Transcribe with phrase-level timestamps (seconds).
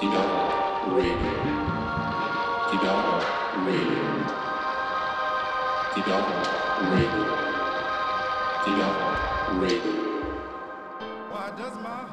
[0.00, 0.06] Why
[11.56, 12.07] does my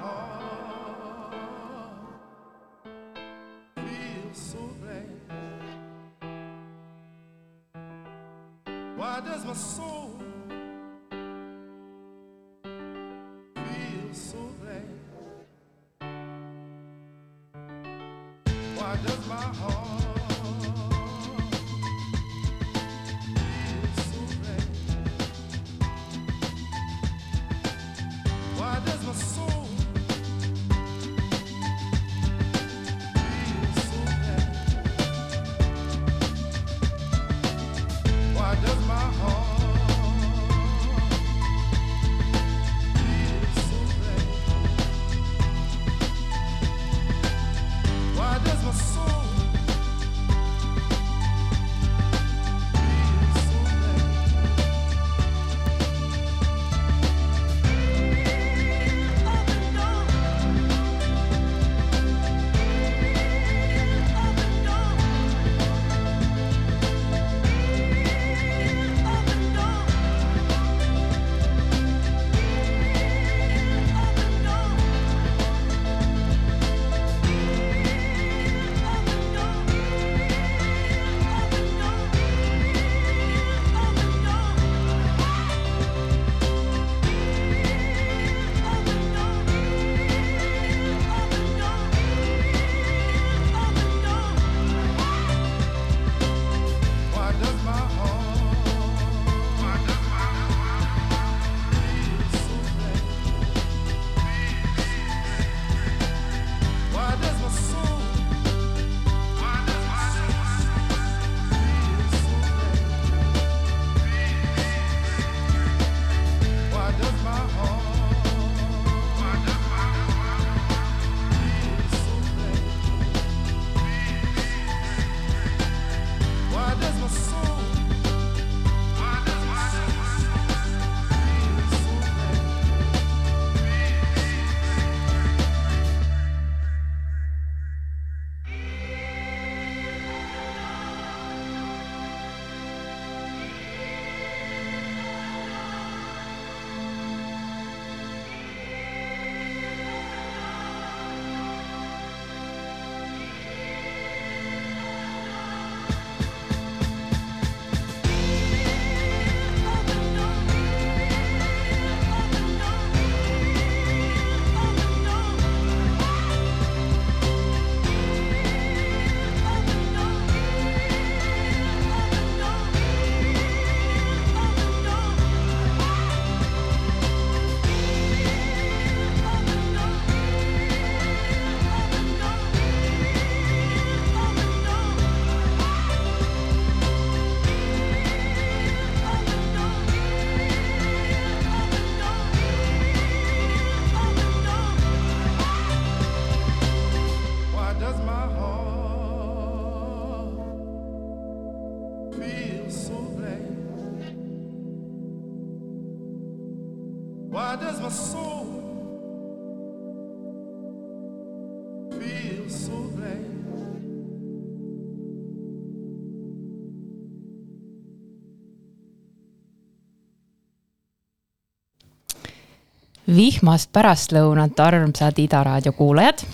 [223.16, 226.26] vihmast pärastlõunat, armsad Ida raadio kuulajad.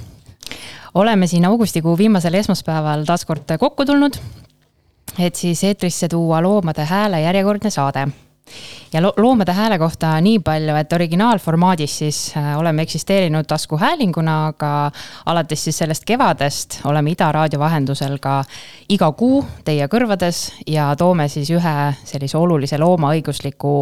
[0.93, 4.17] oleme siin augustikuu viimasel esmaspäeval taas kord kokku tulnud,
[5.19, 8.07] et siis eetrisse tuua Loomade Hääle järjekordne saade.
[8.93, 14.91] Ja lo Loomade Hääle kohta nii palju, et originaalformaadis siis äh, oleme eksisteerinud taskuhäälinguna, aga
[15.25, 18.41] alates siis sellest kevadest oleme Ida raadio vahendusel ka
[18.89, 23.75] iga kuu teie kõrvades ja toome siis ühe sellise olulise loomaõigusliku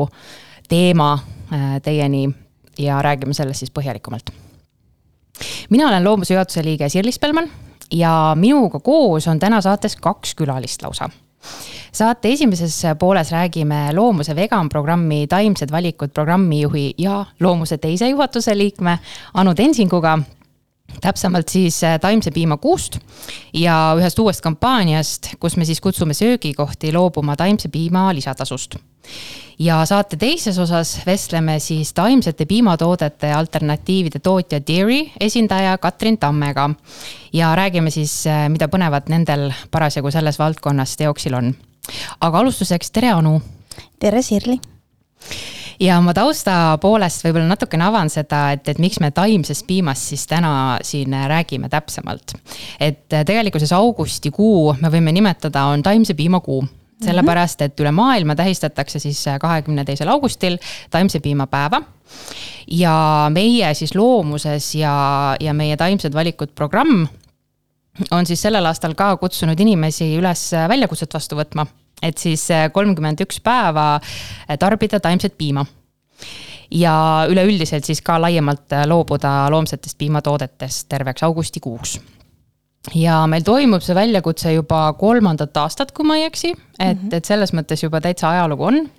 [0.70, 2.28] teema äh, teieni
[2.80, 4.30] ja räägime sellest siis põhjalikumalt.
[5.70, 7.50] mina olen Loomuse juhatuse liige Sirlis Pelman
[7.92, 11.10] ja minuga koos on täna saates kaks külalist lausa.
[11.92, 19.00] Saate esimeses pooles räägime Loomuse vegan programmi Taimsed valikud programmijuhi ja Loomuse teise juhatuse liikme
[19.34, 20.20] Anu Tensinguga
[21.02, 23.00] täpsemalt siis äh, taimse piima kuust
[23.54, 28.76] ja ühest uuest kampaaniast, kus me siis kutsume söögikohti loobuma taimse piima lisatasust.
[29.60, 36.70] ja saate teises osas vestleme siis taimsete piimatoodete alternatiivide tootja Dairy esindaja Katrin Tammega.
[37.34, 41.56] ja räägime siis, äh, mida põnevat nendel parasjagu selles valdkonnas teoksil on.
[42.22, 43.42] aga alustuseks, tere Anu.
[44.00, 44.60] tere, Sirli
[45.80, 50.26] ja ma tausta poolest võib-olla natukene avan seda, et, et miks me taimsest piimast siis
[50.28, 50.54] täna
[50.86, 52.36] siin räägime täpsemalt.
[52.80, 56.66] et tegelikkuses augustikuu me võime nimetada, on taimse piima kuu
[57.00, 60.58] sellepärast, et üle maailma tähistatakse siis kahekümne teisel augustil
[60.92, 61.82] taimse piima päeva.
[62.68, 67.08] ja meie siis loomuses ja, ja meie taimsed valikud programm
[68.12, 71.66] on siis sellel aastal ka kutsunud inimesi üles väljakutset vastu võtma
[72.04, 75.66] et siis äh, kolmkümmend üks päeva äh, tarbida taimset piima.
[76.72, 82.00] ja üleüldiselt siis ka laiemalt äh, loobuda loomsetest piimatoodetest terveks augustikuuks
[82.96, 87.18] ja meil toimub see väljakutse juba kolmandat aastat, kui ma ei eksi, et mm, -hmm.
[87.18, 88.90] et selles mõttes juba täitsa ajalugu on.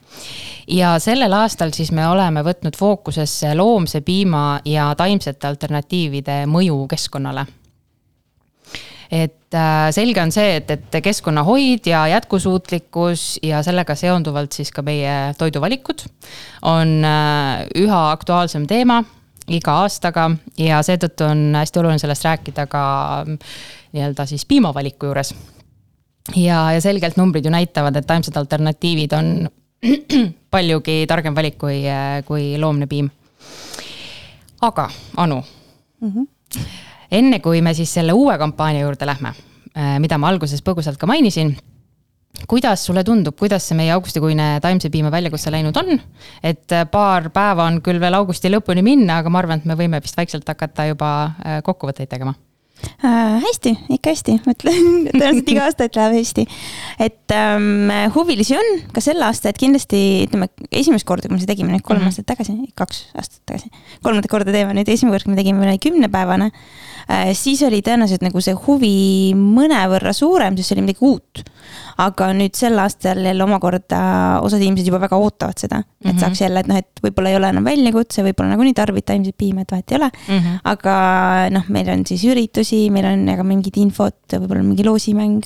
[0.69, 7.47] ja sellel aastal siis me oleme võtnud fookusesse loomse piima ja taimsete alternatiivide mõju keskkonnale
[9.11, 14.85] et äh, selge on see, et, et keskkonnahoid ja jätkusuutlikkus ja sellega seonduvalt siis ka
[14.87, 16.05] meie toiduvalikud
[16.71, 19.03] on äh, üha aktuaalsem teema
[19.51, 20.29] iga aastaga
[20.59, 22.83] ja seetõttu on hästi oluline sellest rääkida ka
[23.27, 23.39] mm,
[23.97, 25.35] nii-öelda siis piimavaliku juures.
[26.37, 29.49] ja, ja selgelt numbrid ju näitavad, et taimsed alternatiivid on
[30.55, 31.83] paljugi targem valik kui,
[32.27, 33.11] kui loomne piim.
[34.63, 35.43] aga Anu
[36.01, 36.13] mm.
[36.13, 39.35] -hmm enne kui me siis selle uue kampaania juurde lähme,
[39.75, 41.57] äh, mida ma alguses põgusalt ka mainisin
[42.49, 45.99] kuidas sulle tundub, kuidas see meie augustikuine taimse piima väljakutse läinud on?
[46.43, 49.77] et äh, paar päeva on küll veel augusti lõpuni minna, aga ma arvan, et me
[49.79, 52.35] võime vist vaikselt hakata juba äh, kokkuvõtteid tegema
[53.05, 53.39] äh,?
[53.45, 54.81] hästi, ikka hästi, ütlen
[55.11, 56.47] tõenäoliselt iga aasta, et läheb hästi.
[57.07, 61.55] et ähm, huvilisi on ka sel aastal, et kindlasti ütleme, esimest korda, kui me seda
[61.55, 62.15] tegime nüüd kolm mm -hmm.
[62.15, 63.71] aastat tagasi, kaks aastat tagasi,
[64.03, 67.35] kolmandat korda teeme nüüd, esimene kord, kui me tegime, oli kümnepäevane äh,.
[67.35, 71.45] siis oli tõenäoliselt nagu see huvi mõnevõrra suurem, sest see oli midagi uut
[71.99, 74.01] aga nüüd sel aastal jälle omakorda
[74.45, 76.21] osad inimesed juba väga ootavad seda, et mm -hmm.
[76.21, 79.63] saaks jälle, et noh, et võib-olla ei ole enam väljakutse, võib-olla nagunii tarbid taimset piima,
[79.63, 80.39] et vahet ei ole mm.
[80.39, 80.59] -hmm.
[80.65, 80.97] aga
[81.51, 85.45] noh, meil on siis üritusi, meil on ka mingit infot, võib-olla mingi loosimäng.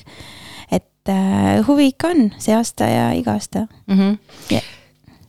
[0.70, 3.98] et äh, huvi ikka on see aasta ja iga aasta mm.
[3.98, 4.18] -hmm.
[4.50, 4.60] Ja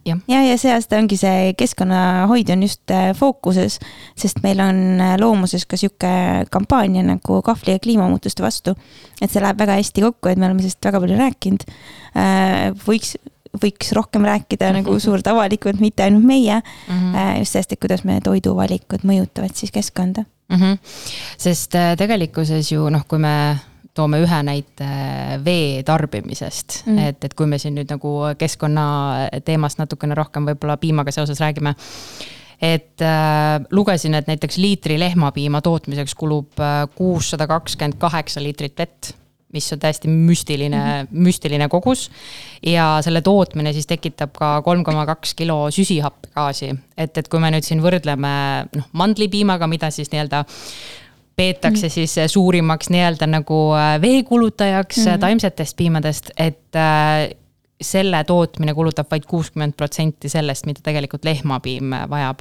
[0.06, 3.80] ja, ja, ja see aasta ongi see keskkonnahoid on just äh, fookuses,
[4.18, 6.12] sest meil on äh, loomuses ka sihuke
[6.54, 8.76] kampaania nagu kahvli ja kliimamuutuste vastu.
[9.22, 11.66] et see läheb väga hästi kokku, et me oleme sellest väga palju rääkinud.
[12.20, 13.16] Äh, võiks,
[13.62, 15.04] võiks rohkem rääkida nagu mhm.
[15.04, 17.14] suurt avalikult, mitte ainult meie mm.
[17.14, 17.40] -hmm.
[17.40, 20.58] just sellest, et kuidas meie toiduvalikud mõjutavad siis keskkonda mm.
[20.58, 20.78] -hmm.
[21.38, 23.56] sest tegelikkuses ju noh, kui me
[23.96, 24.88] toome ühe näite
[25.46, 28.86] vee tarbimisest mm., et, et kui me siin nüüd nagu keskkonna
[29.48, 31.76] teemast natukene rohkem võib-olla piimaga seoses räägime.
[32.62, 39.16] et äh, lugesin, et näiteks liitri lehmapiima tootmiseks kulub äh, kuussada kakskümmend kaheksa liitrit vett
[39.56, 41.08] mis on täiesti müstiline mm, -hmm.
[41.28, 42.12] müstiline kogus.
[42.66, 47.52] ja selle tootmine siis tekitab ka kolm koma kaks kilo süsihappegaasi, et, et kui me
[47.54, 48.34] nüüd siin võrdleme
[48.76, 50.44] noh, mandlipiimaga, mida siis nii-öelda
[51.36, 51.92] peetakse mm.
[51.92, 55.20] siis eh, suurimaks nii-öelda nagu eh, veekulutajaks mm -hmm.
[55.20, 56.76] taimsetest piimadest, et
[57.82, 62.40] selle tootmine kulutab vaid kuuskümmend protsenti sellest, mida tegelikult lehmapiim vajab.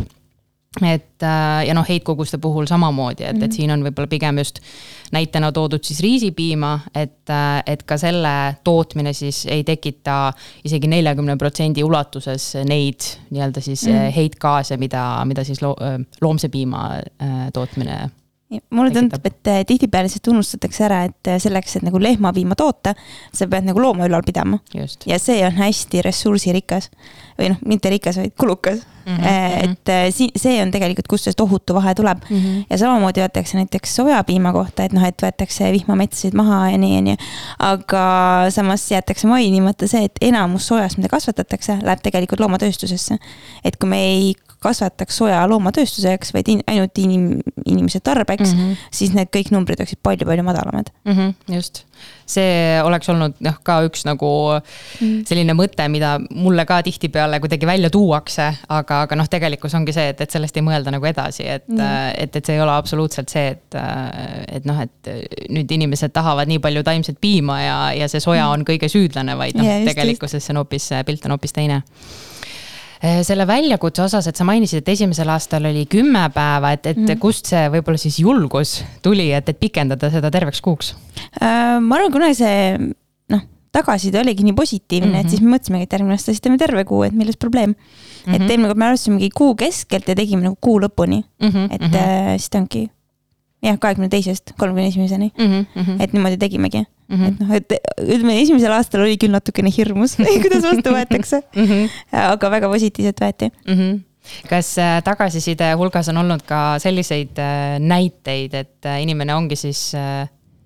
[0.83, 1.23] et
[1.67, 3.45] ja noh, heitkoguste puhul samamoodi, et mm, -hmm.
[3.45, 3.57] et mhm.
[3.57, 4.59] siin on võib-olla pigem just
[5.13, 7.31] näitena toodud siis riisipiima, et,
[7.67, 10.33] et ka selle tootmine siis ei tekita
[10.65, 14.13] isegi neljakümne protsendi ulatuses neid nii-öelda siis mm -hmm.
[14.17, 15.77] heitgaase, mida, mida siis lo
[16.21, 16.91] loomse piima
[17.53, 18.11] tootmine
[18.75, 22.95] mulle tundub, et äh, tihtipeale lihtsalt unustatakse ära, et äh, selleks, et nagu lehmapiima toota,
[23.33, 24.61] sa pead nagu looma ülal pidama.
[24.75, 26.91] ja see on hästi ressursirikas
[27.39, 29.17] või noh, mitte rikas, vaid kulukas mm.
[29.17, 29.65] -hmm.
[29.65, 32.37] et siin, see on tegelikult, kust see tohutu vahe tuleb mm.
[32.37, 32.65] -hmm.
[32.71, 37.03] ja samamoodi öeldakse näiteks sojapiima kohta, et noh, et võetakse vihmametsasid maha ja nii ja
[37.03, 37.17] nii.
[37.59, 38.05] aga
[38.51, 43.19] samas jäetakse mainimata see, et enamus soojast, mida kasvatatakse, läheb tegelikult loomatööstusesse.
[43.65, 44.35] et kui me ei
[44.65, 48.91] kasvataks soja loomatööstuseks, vaid in, ainult inim, inimese tarbeks mm, -hmm.
[48.91, 51.13] siis need kõik numbrid oleksid palju-palju madalamad mm.
[51.13, 51.85] -hmm, just
[52.27, 55.25] see oleks olnud noh, ka üks nagu mm.
[55.29, 60.09] selline mõte, mida mulle ka tihtipeale kuidagi välja tuuakse, aga, aga noh, tegelikkus ongi see,
[60.15, 63.33] et, et sellest ei mõelda nagu edasi, et mm., et, et see ei ole absoluutselt
[63.33, 63.79] see, et,
[64.57, 65.13] et noh, et
[65.53, 68.55] nüüd inimesed tahavad nii palju taimset piima ja, ja see soja mm.
[68.57, 71.83] on kõige süüdlane, vaid noh, tegelikkuses see on hoopis, pilt on hoopis teine
[73.27, 77.19] selle väljakutse osas, et sa mainisid, et esimesel aastal oli kümme päeva, et, et mm.
[77.21, 80.95] kust see võib-olla siis julgus tuli, et, et pikendada seda terveks kuuks?
[81.43, 82.79] Äh, ma arvan, kuna see
[83.35, 83.43] noh,
[83.75, 85.21] tagasiside oligi nii positiivne mm, -hmm.
[85.21, 85.31] et Mhm.
[85.31, 87.77] siis me mõtlesimegi, et järgmine aasta siis teeme terve kuu, et milles probleem mm.
[88.27, 88.35] -hmm.
[88.35, 91.75] et eelmine kord me alustasimegi kuu keskelt ja tegime nagu kuu lõpuni mm, Mhm, -hmm.
[91.75, 92.39] et mm -hmm.
[92.39, 92.91] siis ta ongi
[93.65, 96.03] jah, kahekümne teisest kolmekümne esimeseni -hmm.
[96.03, 97.17] et niimoodi tegimegi mm.
[97.17, 97.29] -hmm.
[97.29, 101.89] et noh, et ütleme, esimesel aastal oli küll natukene hirmus kuidas vastu võetakse mm, -hmm.
[102.25, 103.75] aga väga positiivselt võeti mm.
[103.79, 103.99] -hmm.
[104.51, 109.93] kas äh, tagasiside hulgas on olnud ka selliseid äh, näiteid, et äh, inimene ongi siis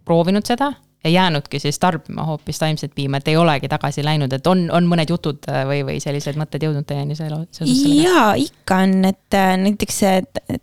[0.05, 0.73] proovinud seda
[1.05, 4.87] ja jäänudki siis tarbima hoopis taimset piima, et ei olegi tagasi läinud, et on, on
[4.91, 8.03] mõned jutud äh, või, või sellised mõtted jõudnud teieni seoses sellega?
[8.03, 10.01] jaa, ikka on, et äh, näiteks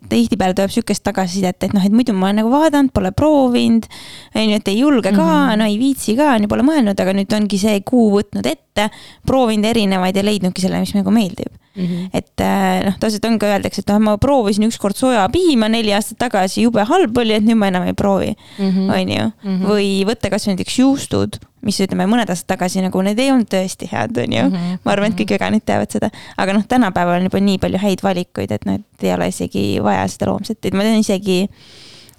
[0.10, 3.88] tihtipeale tuleb sihukest tagasisidet, et noh, et muidu ma olen nagu vaadanud, pole proovinud.
[4.36, 5.60] on ju, et ei julge ka mm, -hmm.
[5.60, 8.89] no ei viitsi ka, on ju, pole mõelnud, aga nüüd ongi see kuu võtnud ette,
[9.25, 11.86] proovinud erinevaid ja leidnudki selle, mis nagu meeldib mm.
[11.86, 12.10] -hmm.
[12.13, 16.17] et äh, noh, tavaliselt on ka öeldakse, et noh, ma proovisin ükskord sojapiima neli aastat
[16.17, 18.89] tagasi, jube halb oli, et nüüd ma enam ei proovi -hmm.
[18.96, 19.27] on ju,
[19.67, 23.89] või võtta kasvõi näiteks juustud, mis ütleme mõned aastad tagasi nagu need ei olnud tõesti
[23.91, 24.55] head, on ju mm.
[24.55, 24.79] -hmm.
[24.84, 28.03] ma arvan, et kõik veganid teavad seda, aga noh, tänapäeval on juba nii palju häid
[28.03, 31.48] valikuid, et noh, et ei ole isegi vaja seda loomset, et ma tean isegi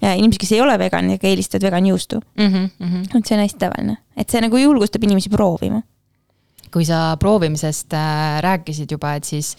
[0.03, 2.21] ja inimesi, kes ei ole veganid, aga eelistavad veganjuustu.
[2.39, 3.19] Mm -hmm.
[3.19, 5.83] et see on hästi tavaline, et see nagu julgustab inimesi proovima
[6.77, 9.55] kui sa proovimisest äh, rääkisid juba, et siis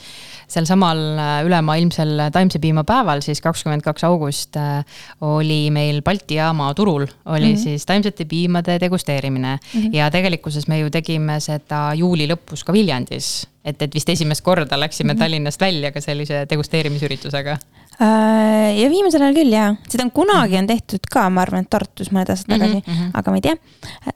[0.45, 4.85] sel samal äh, ülemaailmsel taimse piima päeval, siis kakskümmend kaks august äh,
[5.25, 7.63] oli meil Balti jaama turul, oli mm -hmm.
[7.63, 9.81] siis taimsete piimade degusteerimine mm.
[9.81, 9.95] -hmm.
[9.97, 13.47] ja tegelikkuses me ju tegime seda juuli lõpus ka Viljandis.
[13.67, 15.19] Et, et vist esimest korda läksime -hmm.
[15.19, 17.57] Tallinnast välja ka sellise degusteerimisüritusega.
[18.01, 21.69] Äh, ja viimasel ajal küll jaa, seda on kunagi on tehtud ka, ma arvan, et
[21.69, 23.09] Tartus mõned aastad tagasi mm, -hmm.
[23.13, 23.55] aga ma ei tea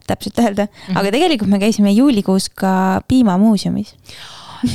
[0.08, 3.96] täpselt öelda aga tegelikult me käisime juulikuus ka piimamuuseumis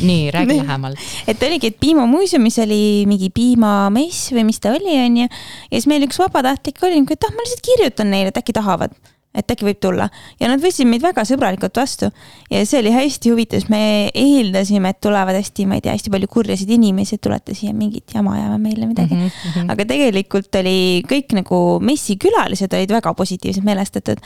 [0.03, 0.99] nii, räägi lähemalt.
[1.29, 5.29] et oligi, et piimamuuseumis oli mingi piimamess või mis ta oli, onju.
[5.71, 8.95] ja siis meil üks vabatahtlik oli et ah, ma lihtsalt kirjutan neile, et äkki tahavad
[9.37, 10.09] et äkki võib tulla
[10.41, 12.11] ja nad võtsid meid väga sõbralikult vastu
[12.51, 16.13] ja see oli hästi huvitav, sest me eeldasime, et tulevad hästi, ma ei tea, hästi
[16.15, 19.29] palju kurjasid inimesi, et tulete siia mingit jama ajama meile midagi mm.
[19.29, 19.73] -hmm.
[19.73, 24.23] aga tegelikult oli kõik nagu messi külalised olid väga positiivselt meelestatud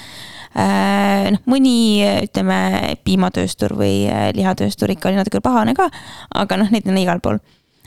[0.56, 1.30] äh,.
[1.34, 5.90] noh, mõni ütleme piimatööstur või äh, lihatööstur ikka oli natuke pahane ka,
[6.34, 7.40] aga noh, neid on igal pool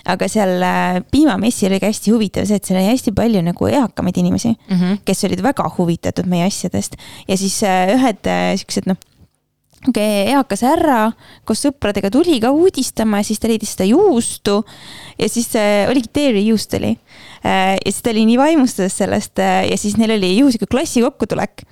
[0.04, 3.70] aga seal äh, piimamessil oli ka hästi huvitav see, et seal oli hästi palju nagu
[3.70, 5.00] eakamaid inimesi mm, -hmm.
[5.06, 6.98] kes olid väga huvitatud meie asjadest.
[7.28, 9.00] Ja siis äh, ühed äh, siuksed noh
[9.88, 11.12] okay, eakas härra
[11.46, 14.64] koos sõpradega tuli ka uudistama ja siis ta leidis seda juustu.
[15.18, 16.98] Ja siis äh, oligi dairy juust oli.
[17.44, 21.66] Ja siis ta oli nii vaimustuses sellest ja siis neil oli juhuslikult klassi kokkutulek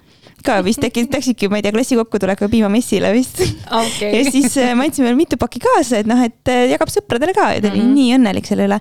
[0.45, 4.11] ka vist äkki läksidki, ma ei tea, klassi kokkutulek või piimamessile vist okay.
[4.17, 7.35] ja siis äh, ma andsin veel mitu pakki kaasa, et noh, et äh, jagab sõpradele
[7.37, 7.87] ka ja ta oli mm.
[7.87, 7.97] -hmm.
[7.99, 8.79] nii õnnelik selle üle.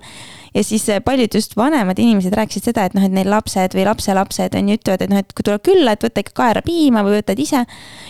[0.53, 3.85] Ja siis äh, paljud just vanemad inimesed rääkisid seda, et noh, et neil lapsed või
[3.87, 7.03] lapselapsed on ju, ütlevad, et noh, et kui tuleb külla, et võta ikka kaera piima
[7.07, 7.63] või võtad ise.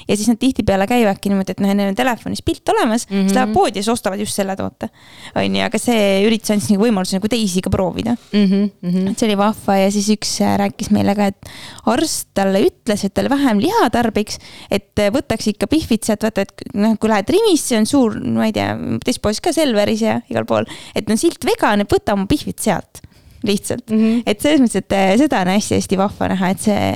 [0.07, 3.27] ja siis nad tihtipeale käivadki niimoodi, et noh, neil on telefonis pilt olemas mm, -hmm.
[3.29, 4.89] siis lähevad poodi ja siis ostavad just selle toote.
[5.36, 8.45] on ju, aga see üritus andis nagu võimaluse nagu teisi ka proovida mm.
[8.45, 9.12] -hmm, mm -hmm.
[9.12, 11.51] et see oli vahva ja siis üks äh, rääkis meile ka, et
[11.86, 14.39] arst talle ütles, et talle vähem liha tarbiks.
[14.71, 18.45] et äh, võtaks ikka pihvid sealt, vaata, et noh, kui lähed Rimisse, on suur, ma
[18.50, 18.74] ei tea,
[19.05, 20.65] teises poes ka Selveris ja igal pool.
[20.95, 23.03] et on silt vegan, et võta oma pihvid sealt
[23.47, 24.23] lihtsalt mm, -hmm.
[24.29, 26.89] et selles mõttes, et äh, seda on hästi-hästi vahva näha, et see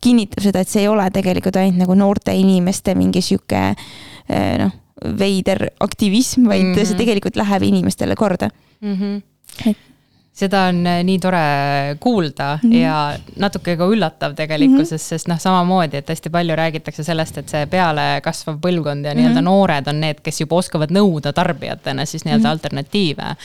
[0.00, 3.74] kinnitab seda, et see ei ole tegelikult ainult nagu noorte inimeste mingi sihuke
[4.30, 4.72] noh,
[5.20, 6.88] veider aktivism, vaid mm -hmm.
[6.88, 8.96] see tegelikult läheb inimestele korda mm.
[8.96, 9.22] -hmm.
[9.68, 9.89] Et-
[10.32, 11.40] seda on äh, nii tore
[12.00, 12.72] kuulda mm Mhm.
[12.72, 12.80] -hmm.
[12.82, 15.08] ja natuke ka üllatav tegelikkuses mm, -hmm.
[15.08, 19.46] sest noh, samamoodi, et hästi palju räägitakse sellest, et see pealekasvav põlvkond ja nii-öelda mm
[19.46, 19.50] -hmm.
[19.50, 22.50] noored on need, kes juba oskavad nõuda tarbijatena siis nii-öelda mm -hmm.
[22.50, 23.36] alternatiive.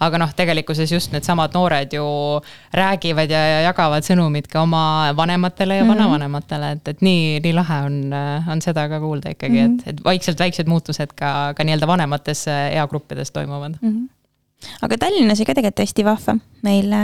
[0.00, 2.04] aga noh, tegelikkuses just needsamad noored ju
[2.72, 5.92] räägivad ja, ja jagavad sõnumit ka oma vanematele ja Mhm.
[5.92, 8.12] vanavanematele, et, et nii, nii lahe on,
[8.52, 9.80] on seda ka kuulda ikkagi mm, -hmm.
[9.80, 13.90] et, et vaikselt väiksed muutused ka, ka nii-öelda vanemates äh, eagruppides toimuvad mm.
[13.90, 14.08] -hmm.
[14.82, 16.94] Aga Tallinnas oli ka tegelikult hästi vahva meil,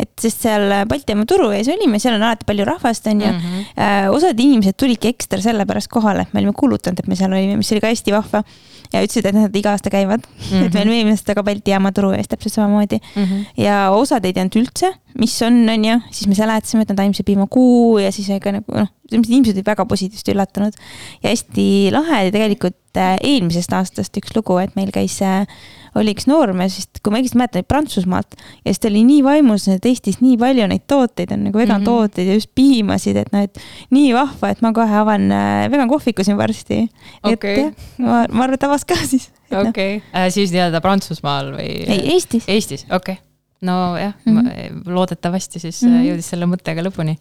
[0.00, 3.28] et sest seal Balti jaama turu ees olime, seal on alati palju rahvast, on ju
[3.28, 3.40] mm.
[3.40, 4.16] -hmm.
[4.16, 7.72] osad inimesed tulidki ekstra sellepärast kohale, et me olime kuulutanud, et me seal olime, mis
[7.72, 8.42] oli ka hästi vahva.
[8.92, 10.66] ja ütlesid, et nad iga aasta käivad mm, -hmm.
[10.66, 13.24] et me olime eelmine aasta ka Balti jaama turu ees täpselt samamoodi mm.
[13.24, 13.44] -hmm.
[13.56, 17.22] ja osad ei teadnud üldse, mis on, on ju, siis me seletasime, et on taimse
[17.22, 20.72] piima kuu ja siis ega nagu noh, inimesed olid väga positiivselt üllatunud.
[21.22, 25.46] ja hästi lahe oli tegelikult äh, eelmisest aastast üks lugu, et meil käis äh,
[25.98, 29.66] oli üks noormees vist, kui ma õigesti mäletan, Prantsusmaalt ja siis ta oli nii vaimus,
[29.72, 33.46] et Eestis nii palju neid tooteid on nagu vegan tooteid ja just piimasid, et noh,
[33.48, 33.62] et
[33.94, 36.82] nii vahva, et ma kohe avan äh, vegan kohviku siin varsti.
[37.22, 37.54] Okei.
[37.54, 39.30] et jah, ma, ma arvan, et avas ka siis.
[39.50, 41.68] okei okay., siis nii-öelda Prantsusmaal või?
[41.86, 42.46] ei, Eestis.
[42.50, 43.24] Eestis, okei okay..
[43.66, 44.48] nojah mm, Mhm.
[44.48, 44.94] -hmm.
[44.94, 45.88] loodetavasti siis mm.
[45.88, 46.10] -hmm.
[46.10, 47.18] jõudis selle mõttega lõpuni.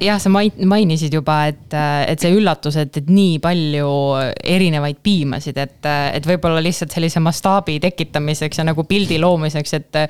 [0.00, 1.74] jah, sa main- mainisid juba, et,
[2.08, 3.90] et see üllatus, et, et nii palju
[4.56, 10.00] erinevaid piimasid, et, et võib-olla lihtsalt sellise mastaabi tekitamiseks ja nagu pildi loomiseks, et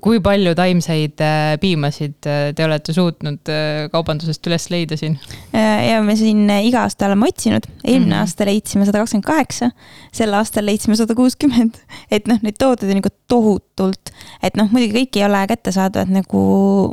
[0.00, 5.18] kui palju taimseid äh, piimasid äh, te olete suutnud äh, kaubandusest üles leida siin?
[5.52, 8.12] ja me siin äh, iga aasta oleme otsinud, eelmine mm.
[8.12, 8.20] -hmm.
[8.20, 9.70] aasta leidsime sada kakskümmend kaheksa,
[10.12, 11.80] sel aastal leidsime sada kuuskümmend.
[12.10, 16.42] et noh, neid tooteid on nagu tohutult, et noh, muidugi kõik ei ole kättesaadavad nagu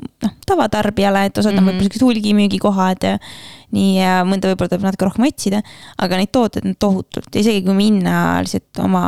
[0.02, 1.62] noh, tavatarbijale, et osad mm -hmm.
[1.62, 3.16] on võib-olla siuksed hulgimüügikohad ja
[3.76, 5.62] nii ja mõnda võib-olla tuleb natuke rohkem otsida,
[6.02, 8.16] aga neid tooteid on tohutult ja isegi kui minna
[8.46, 9.06] lihtsalt oma,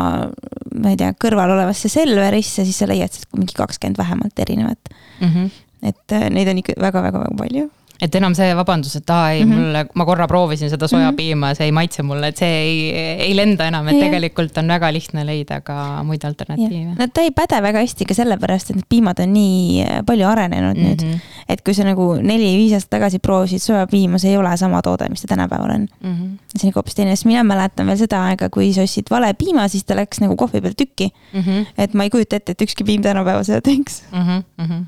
[0.75, 4.93] ma ei tea, kõrval olevasse Selverisse, siis sa leiad sealt mingi kakskümmend vähemalt erinevat.
[5.21, 5.51] Mm -hmm.
[5.91, 7.69] et äh, neid on ikka väga-väga-väga palju.
[8.01, 9.57] Et enam see vabandus, et aa ei mm, Mhm.
[9.57, 9.65] -hmm.
[9.65, 12.91] mulle, ma korra proovisin seda sojapiima, see ei maitse mulle, et see ei,
[13.27, 14.05] ei lenda enam, et Jah.
[14.05, 16.95] tegelikult on väga lihtne leida ka muid alternatiive.
[16.99, 20.27] no ta ei päde väga hästi ka sellepärast, et need piimad on nii äh, palju
[20.27, 20.87] arenenud mm -hmm.
[20.87, 21.19] nüüd, -hmm.
[21.49, 25.21] et kui sa nagu neli-viis aastat tagasi proovisid sojapiima, see ei ole sama toode, mis
[25.21, 25.87] ta tänapäeval on.
[26.03, 26.37] Mm -hmm.
[26.57, 29.33] see on ikka hoopis teine, sest mina mäletan veel seda aega, kui sa ostsid vale
[29.33, 31.09] piima, siis ta läks nagu kohvi peal tükki.
[31.33, 31.65] Mm -hmm.
[31.77, 34.03] et ma ei kujuta ette, et ükski piim tänapäeval seda teeks.
[34.11, 34.43] mm.
[34.59, 34.83] -hmm.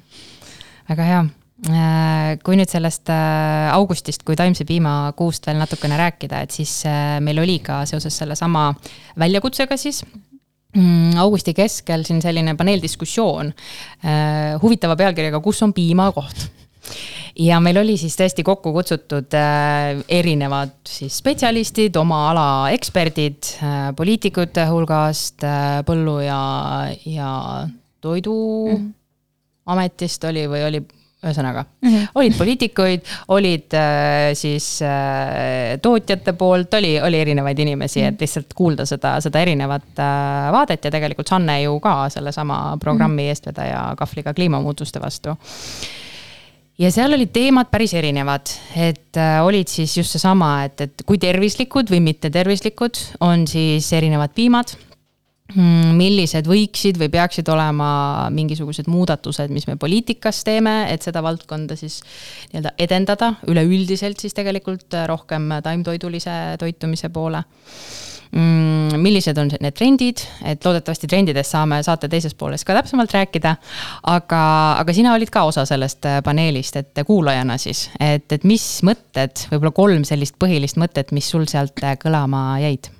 [0.89, 1.25] väga hea.
[1.59, 7.17] Kui nüüd sellest äh, augustist kui taimse piima kuust veel natukene rääkida, et siis äh,
[7.23, 8.69] meil oli ka seoses sellesama
[9.19, 16.47] väljakutsega siis mm, augusti keskel siin selline paneeldiskussioon äh, huvitava pealkirjaga Kus on piimakoht?
[17.39, 23.95] Ja meil oli siis tõesti kokku kutsutud äh, erinevad siis spetsialistid, oma ala eksperdid äh,
[23.95, 26.41] poliitikute hulgast äh, põllu ja,
[27.05, 27.31] ja
[28.03, 30.79] toiduametist oli või oli,
[31.19, 32.07] ühesõnaga mm, -hmm.
[32.15, 33.01] olid poliitikuid,
[33.35, 39.41] olid äh, siis äh, tootjate poolt, oli, oli erinevaid inimesi, et lihtsalt kuulda seda, seda
[39.43, 45.35] erinevat äh, vaadet ja tegelikult Sanne ju ka sellesama programmi eestvedaja kahvliga kliimamuutuste vastu
[46.79, 51.19] ja seal olid teemad päris erinevad, et äh, olid siis just seesama, et, et kui
[51.21, 54.77] tervislikud või mittetervislikud on siis erinevad piimad.
[55.55, 57.91] Millised võiksid või peaksid olema
[58.33, 62.01] mingisugused muudatused, mis me poliitikas teeme, et seda valdkonda siis
[62.51, 67.41] nii-öelda edendada üleüldiselt siis tegelikult äh, rohkem taimtoidulise toitumise poole
[68.31, 68.99] mm,.
[69.01, 73.55] millised on need trendid, et loodetavasti trendidest saame saate teises pooles ka täpsemalt rääkida.
[74.13, 74.43] aga,
[74.79, 79.47] aga sina olid ka osa sellest äh, paneelist, et kuulajana siis, et, et mis mõtted,
[79.51, 82.93] võib-olla kolm sellist põhilist mõtet, mis sul sealt äh, kõlama jäid?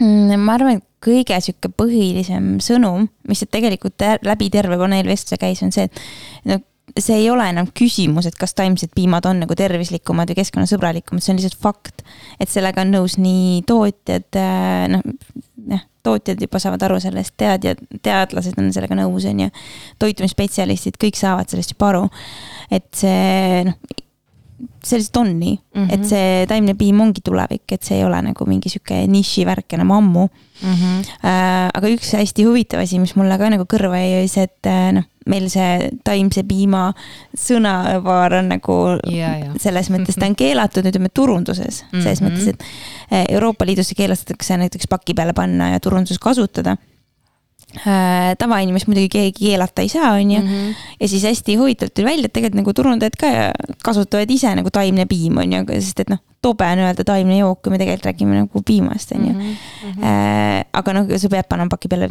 [0.00, 5.62] Mm, ma arvan, et kõige sihuke põhilisem sõnum, mis tegelikult ter- läbi terve paneelvestluse käis,
[5.64, 6.00] on see, et
[6.48, 6.60] no
[6.98, 11.34] see ei ole enam küsimus, et kas taimsed piimad on nagu tervislikumad või keskkonnasõbralikumad, see
[11.34, 12.02] on lihtsalt fakt.
[12.40, 14.40] et sellega on nõus nii tootjad,
[14.90, 15.04] noh,
[15.70, 19.50] jah, tootjad juba saavad aru sellest, teadjad, teadlased on sellega nõus, on ju.
[20.02, 22.04] toitumisspetsialistid, kõik saavad sellest juba aru.
[22.70, 23.76] et see, noh,
[24.84, 25.88] see lihtsalt on nii mm, Mhm.
[25.88, 25.94] -hmm.
[25.94, 29.90] et see taimne piim ongi tulevik, et see ei ole nagu mingi sihuke nišivärk enam
[29.90, 30.28] ammu
[30.62, 31.04] Mm -hmm.
[31.24, 34.66] Äh, aga üks hästi huvitav asi, mis mulle ka nagu kõrva jäi, oli see, et
[34.66, 36.92] äh, noh, meil see taimse piima
[37.36, 38.76] sõnapaar on nagu
[39.10, 39.52] ja, ja.
[39.60, 42.28] selles mõttes ta on keelatud, ütleme turunduses, selles Mhm.
[42.28, 42.62] mõttes, et
[43.12, 46.76] äh, Euroopa Liidus keelastatakse näiteks paki peale panna ja turunduses kasutada.
[48.38, 50.72] Tavainimest muidugi keegi keelata ei saa, on ju, Mhm.
[51.00, 53.26] ja siis hästi huvitavalt tuli välja, et tegelikult nagu turundajad ka
[53.84, 57.62] kasutavad ise nagu taimne piim on ju, sest et noh, tobe on öelda taimne jook,
[57.62, 59.32] kui me tegelikult räägime nagu piimast on ju.
[59.32, 60.64] Mhm.
[60.72, 62.08] aga noh, sa pead panema paki peale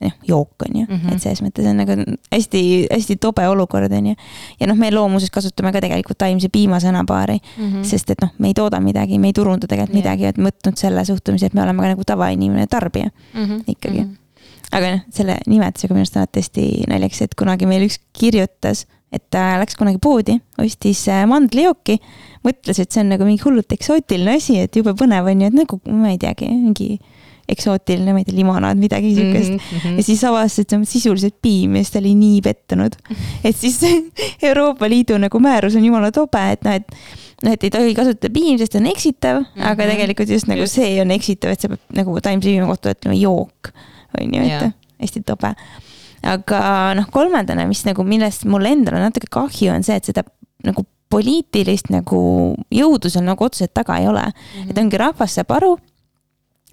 [0.00, 1.06] noh, jook on ju mm, Mhm.
[1.08, 1.12] -hmm.
[1.14, 1.92] et selles mõttes on nagu
[2.32, 4.14] hästi-hästi tobe olukord on ju.
[4.60, 7.84] ja noh, me loomuses kasutame ka tegelikult taimse piima sõnapaari mm, -hmm.
[7.84, 10.02] sest et noh, me ei tooda midagi, me ei turunda tegelikult Jah.
[10.04, 13.60] midagi, et võtnud selle suhtumise, et me oleme ka nagu tavainimene, tarbija Mhm.
[13.66, 14.04] ikkagi mm.
[14.04, 14.16] -hmm.
[14.72, 19.22] Aga noh, selle nimetusega minu arust alati hästi naljakas, et kunagi meil üks kirjutas, et
[19.30, 22.00] ta läks kunagi poodi, ostis äh, mandlijooki,
[22.44, 25.54] mõtles, et see on nagu mingi hullult eksootiline asi, et jube põnev on ju, et
[25.56, 26.98] nagu ma ei teagi, mingi
[27.48, 29.58] eksootiline, ma ei tea, limonaad, midagi siukest mm.
[29.78, 29.96] -hmm.
[29.96, 32.96] ja siis avastas, et see on sisuliselt piim ja siis ta oli nii pettunud.
[33.44, 33.80] et siis
[34.48, 36.90] Euroopa Liidu nagu määrus on jumala tobe, et noh, et
[37.42, 39.62] noh, et ei tohi kasutada piim, sest see on eksitav mm, -hmm.
[39.62, 39.92] aga Mhm.
[39.92, 40.74] tegelikult just nagu Just.
[40.74, 43.70] see on eksitav, et sa pead nagu taimse piima kohta ütlema jook,
[44.20, 45.52] on ju, et hästi tobe.
[46.26, 46.60] aga
[46.98, 50.24] noh, kolmandana, mis nagu, millest mul endal on natuke kahju, on see, et seda
[50.66, 52.20] nagu poliitilist nagu
[52.74, 54.32] jõudu seal nagu otseselt taga ei ole mm.
[54.32, 54.70] -hmm.
[54.70, 55.76] et ongi rahvas saab aru,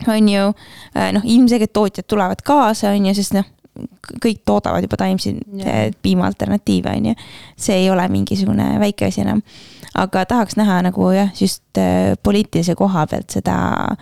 [0.07, 0.47] on ju,
[1.17, 3.45] noh, ilmselgelt tootjad tulevad kaasa, on ju, sest noh,
[4.21, 5.93] kõik toodavad juba taimsi Jah.
[6.01, 7.13] piima alternatiive, on ju.
[7.57, 9.41] see ei ole mingisugune väike asi enam.
[9.93, 13.55] aga tahaks näha nagu jah, just äh, poliitilise koha pealt seda
[13.91, 13.97] äh,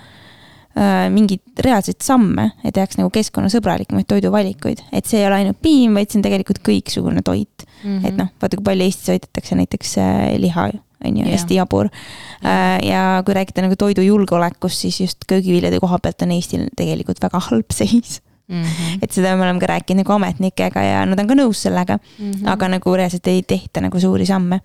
[1.12, 6.12] mingeid reaalseid samme, et tehaks nagu keskkonnasõbralikumaid toiduvalikuid, et see ei ole ainult piim, vaid
[6.12, 7.98] see on tegelikult kõiksugune toit mm.
[7.98, 8.08] -hmm.
[8.08, 10.70] et noh, vaata kui palju Eestis hoitakse näiteks äh, liha,
[11.06, 12.80] on ju, hästi jabur äh,.
[12.88, 17.76] ja kui rääkida nagu toidujulgeolekust, siis just köögiviljade koha pealt on Eestil tegelikult väga halb
[17.76, 19.00] seis Mhm.
[19.02, 22.32] et seda me oleme ka rääkinud nagu ametnikega ja nad on ka nõus sellega mm.
[22.32, 22.50] -hmm.
[22.52, 24.60] aga nagu reaalselt ei tehta nagu suuri samme.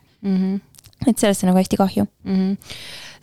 [1.07, 2.07] Et sellest on nagu hästi kahju.
[2.25, 2.55] Mhm.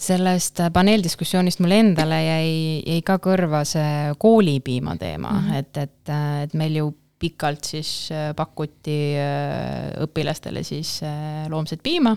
[0.03, 2.49] sellest äh, paneeldiskussioonist mulle endale jäi,
[2.81, 5.59] jäi ka kõrva see koolipiima teema mm, -hmm.
[5.59, 6.91] et, et, et meil ju
[7.23, 12.15] pikalt siis äh, pakuti äh, õpilastele siis äh, loomset piima.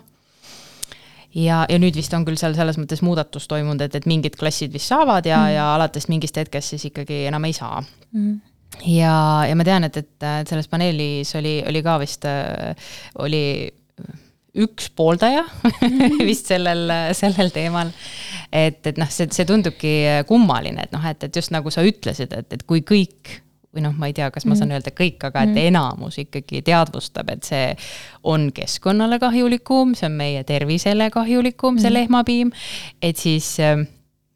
[1.36, 4.74] ja, ja nüüd vist on küll seal selles mõttes muudatus toimunud, et, et mingid klassid
[4.74, 5.56] vist saavad ja mm, -hmm.
[5.58, 7.82] ja alates mingist hetkest siis ikkagi enam ei saa
[8.82, 9.16] ja,
[9.48, 12.24] ja ma tean, et et selles paneelis oli, oli ka vist,
[13.18, 13.44] oli
[14.64, 15.44] üks pooldaja
[16.28, 17.90] vist sellel, sellel teemal.
[18.50, 19.96] et, et noh, see, see tundubki
[20.28, 23.40] kummaline, et noh, et, et just nagu sa ütlesid, et, et kui kõik
[23.76, 27.28] või noh, ma ei tea, kas ma saan öelda kõik, aga et enamus ikkagi teadvustab,
[27.34, 27.66] et see
[28.24, 32.54] on keskkonnale kahjulikum, see on meie tervisele kahjulikum, see lehmapiim,
[33.04, 33.84] et siis äh,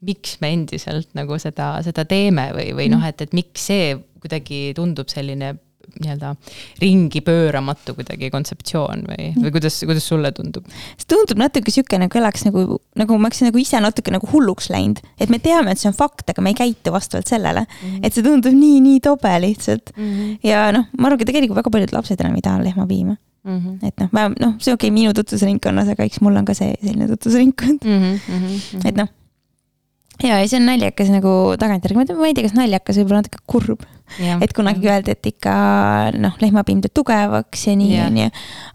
[0.05, 4.71] miks me endiselt nagu seda, seda teeme või, või noh, et, et miks see kuidagi
[4.77, 5.55] tundub selline
[6.01, 6.33] nii-öelda
[6.81, 10.67] ringi pööramatu kuidagi kontseptsioon või, või kuidas, kuidas sulle tundub?
[10.95, 14.71] see tundub natuke sihuke nagu elaks nagu, nagu ma oleks nagu ise natuke nagu hulluks
[14.73, 17.87] läinud, et me teame, et see on fakt, aga me ei käitu vastavalt sellele mm.
[17.87, 18.05] -hmm.
[18.05, 20.11] et see tundub nii, nii tobe lihtsalt mm.
[20.11, 20.37] -hmm.
[20.47, 23.17] ja noh, ma arvan ka tegelikult väga paljud lapsed enam ei taha lehmapiima.
[23.43, 23.87] Mm -hmm.
[23.87, 26.53] et noh, vähemalt noh, see on okei okay, minu tutvusringkonnas, aga eks mul on ka
[26.53, 27.85] see selline tutvusringkond.
[27.85, 28.87] Mm -hmm.
[28.87, 29.09] et noh.
[30.23, 33.85] ja, ja see on naljakas nagu tagantjärgi, ma ei tea, kas naljakas, võib-olla natuke kurb.
[34.43, 35.51] et kunagi öeldi, et ikka
[36.19, 38.25] noh, lehmapiim teeb tugevaks ja nii onju.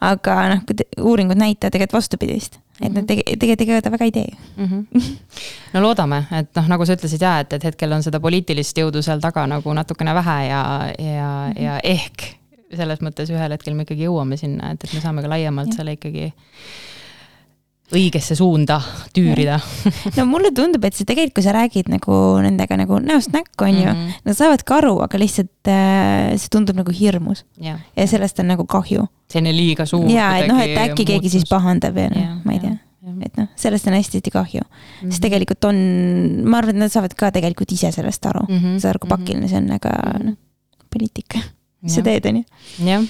[0.09, 0.63] aga noh,
[1.05, 4.33] uuringud näitavad tegelikult vastupidist, et nad tege-, tegelikult ega ta väga ei tee.
[4.57, 4.65] mm.
[4.65, 5.45] -hmm.
[5.75, 9.03] no loodame, et noh, nagu sa ütlesid ja et, et hetkel on seda poliitilist jõudu
[9.03, 10.65] seal taga nagu natukene vähe ja,
[10.99, 11.31] ja,
[11.61, 12.33] ja ehk
[12.75, 15.95] selles mõttes ühel hetkel me ikkagi jõuame sinna, et, et me saame ka laiemalt selle
[15.97, 16.33] ikkagi
[17.94, 18.81] õigesse suunda
[19.14, 19.61] tüürida.
[20.16, 23.85] no mulle tundub, et see tegelikult, kui sa räägid nagu nendega nagu näost näkku onju
[23.85, 24.09] mm, Mhm.
[24.09, 24.25] -hmm.
[24.25, 28.46] nad saavad ka aru, aga lihtsalt äh, see tundub nagu hirmus jah, ja sellest on
[28.49, 29.07] nagu kahju.
[29.31, 30.11] selline liiga suur.
[30.11, 33.27] ja et noh, et äkki keegi siis pahandab ja noh Jah,, ma ei jah, tea,
[33.27, 35.07] et noh, sellest on hästi-hästi kahju mm.
[35.07, 35.11] -hmm.
[35.11, 35.77] sest tegelikult on,
[36.44, 38.81] ma arvan, et nad saavad ka tegelikult ise sellest aru mm, Mhm, -hmm.
[38.81, 39.22] saad aru, kui mhm.
[39.22, 40.35] pakiline see on, aga noh,
[40.90, 41.38] poliitika,
[41.83, 42.44] mis sa teed, onju.
[42.85, 43.03] jah.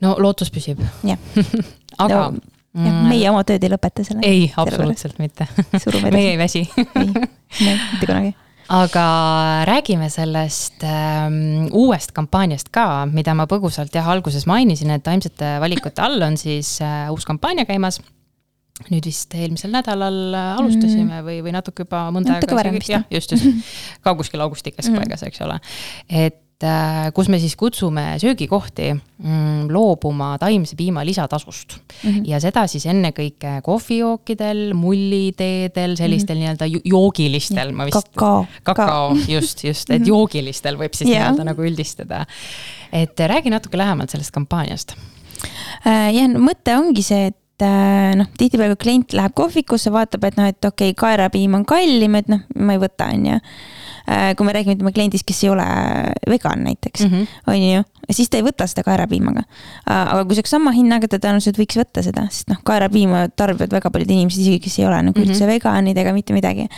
[0.00, 0.80] no lootus püsib.
[1.04, 1.18] Jah.
[1.98, 2.40] aga No,
[2.74, 4.22] jah, meie oma tööd ei lõpeta selle.
[4.26, 5.48] ei, absoluutselt mitte.
[6.10, 6.62] meie ei väsi.
[6.76, 8.32] ei, mitte kunagi.
[8.70, 9.04] aga
[9.68, 16.04] räägime sellest ähm, uuest kampaaniast ka, mida ma põgusalt jah, alguses mainisin, et taimsete valikute
[16.04, 18.00] all on siis äh, uus kampaania käimas.
[18.90, 23.74] nüüd vist eelmisel nädalal äh, alustasime või, või natuke juba mõnda Natuke jah, just, just,
[24.04, 25.58] ka kuskil augusti keskpaigas, eks ole.
[26.08, 26.40] et
[27.16, 32.10] kus me siis kutsume söögikohti mm, loobuma taimse piima lisatasust mm.
[32.10, 32.22] -hmm.
[32.28, 36.44] ja seda siis ennekõike kohvijookidel, mulliteedel, sellistel mm -hmm.
[36.44, 38.46] nii-öelda ju- joogilistel, ma vist kakao.
[38.62, 41.30] kakao, just, just, et joogilistel võib siis Jah.
[41.30, 42.26] nii-öelda nagu üldistada.
[42.92, 44.96] et räägi natuke lähemalt sellest kampaaniast.
[45.86, 50.48] Äh, jah, mõte ongi see, et äh, noh, tihtipeale klient läheb kohvikusse, vaatab, et noh,
[50.50, 53.38] et okei okay,, kaerapiim on kallim, et noh, ma ei võta, onju.
[54.36, 55.66] Kui me räägime, ütleme kliendist, kes ei ole
[56.28, 57.20] vegan näiteks mm, Mhm.
[57.22, 57.26] -hmm.
[57.52, 59.42] on ju, siis ta ei võta seda kaerapiimaga.
[59.86, 63.70] aga kui see oleks sama hinnaga, ta tõenäoliselt võiks võtta seda, sest noh, kaerapiima tarbivad
[63.72, 65.30] väga paljud inimesed, isegi kes ei ole nagu mm -hmm.
[65.30, 66.68] üldse veganid ega mitte midagi.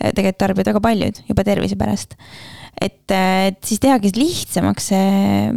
[0.00, 2.14] tegelikult tarbivad väga paljud juba tervise pärast.
[2.80, 5.52] et, et siis tehagi lihtsamaks see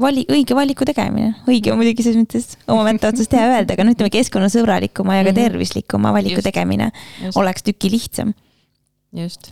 [0.00, 3.90] vali, õige valiku tegemine, õige on muidugi selles mõttes omaette otsast hea öelda, aga no
[3.92, 5.40] ütleme, keskkonnasõbralikuma ja ka Mhm.
[5.40, 6.44] tervislikuma valiku Just.
[6.44, 6.90] tegemine
[7.24, 7.36] Just.
[7.36, 8.34] oleks tüki lihtsam.
[9.16, 9.50] just,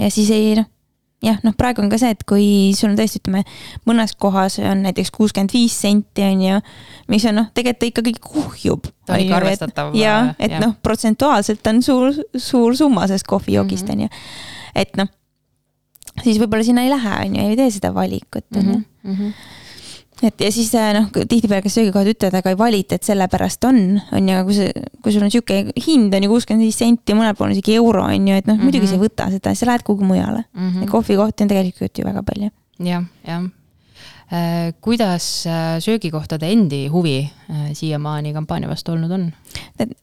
[0.00, 0.66] ja siis ei noh,
[1.22, 3.42] jah, noh, praegu on ka see, et kui sul on tõesti, ütleme,
[3.86, 6.60] mõnes kohas on näiteks kuuskümmend viis senti on ju,
[7.12, 8.88] mis on noh, tegelikult ta ikkagi kuhjub.
[9.06, 10.60] Ta on ikka arvestatav, ja, et jah.
[10.64, 13.92] noh, protsentuaalselt on suur, suur summa sellest kohvijoogist Mhm.
[13.92, 14.08] on ju,
[14.74, 15.08] et noh,
[16.24, 19.32] siis võib-olla sinna ei lähe, on ju, ei tee seda valikut, on ju Mhm.
[20.22, 23.80] Et ja siis äh, noh, tihtipeale, kas söögikohad ütlevad, aga kvaliteet sellepärast on,
[24.12, 27.16] on ju, aga kui see, kui sul on sihuke hind on ju kuuskümmend viis senti,
[27.16, 29.30] mõnel pool on isegi euro on ju, et noh mm -hmm., muidugi sa ei võta
[29.32, 30.60] seda, sa lähed kuhugi mujale mm.
[30.60, 30.82] Mhm.
[30.82, 30.90] -hmm.
[30.90, 32.50] kohvikohti on tegelikult ju väga palju.
[32.78, 33.48] jah, jah.
[34.80, 39.24] Kuidas äh, söögikohtade endi huvi äh, siiamaani kampaania vastu olnud on?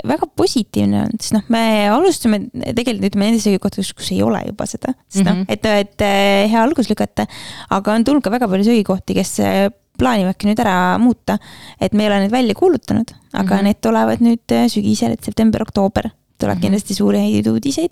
[0.08, 1.62] väga positiivne on, sest noh, me
[1.94, 5.46] alustasime tegelikult ütleme nendes söögikohtades, kus ei ole juba seda, sest noh, Mhm.
[5.48, 7.28] et, et äh, hea algus lükata,
[7.70, 11.38] aga on tulnud ka väga palju söögikohti, kes äh, plaanivadki nüüd ära muuta.
[11.80, 13.58] et me ei ole neid välja kuulutanud, aga mm.
[13.60, 13.64] -hmm.
[13.64, 16.58] need tulevad nüüd äh, sügisel, et september-oktoober tuleb mm Mhm.
[16.58, 16.62] -hmm.
[16.62, 17.92] kindlasti suuri häid uudiseid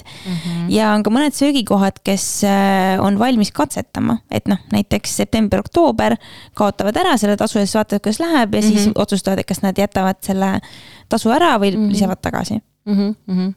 [0.69, 6.15] ja on ka mõned söögikohad, kes äh, on valmis katsetama, et noh, näiteks september-oktoober
[6.53, 8.91] kaotavad ära selle tasu ja siis vaatavad, kuidas läheb ja siis Mhm.
[8.95, 10.61] otsustavad, et kas nad jätavad selle
[11.09, 11.89] tasu ära või Mhm.
[11.89, 12.61] lisavad tagasi.
[12.85, 13.15] mm.
[13.27, 13.53] -hmm.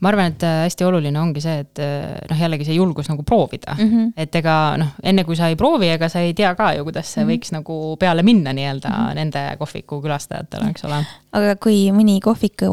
[0.00, 3.24] Ma arvan, et äh, hästi oluline ongi see, et äh, noh, jällegi see julgus nagu
[3.26, 3.84] proovida mm.
[3.84, 4.12] Mm -hmm.
[4.16, 7.12] et ega noh, enne kui sa ei proovi, ega sa ei tea ka ju, kuidas
[7.12, 7.30] see Mhm.
[7.30, 9.14] võiks nagu peale minna nii-öelda mm -hmm.
[9.14, 11.04] nende kohviku külastajatele, eks ole.
[11.32, 12.70] aga kui mõni kohviku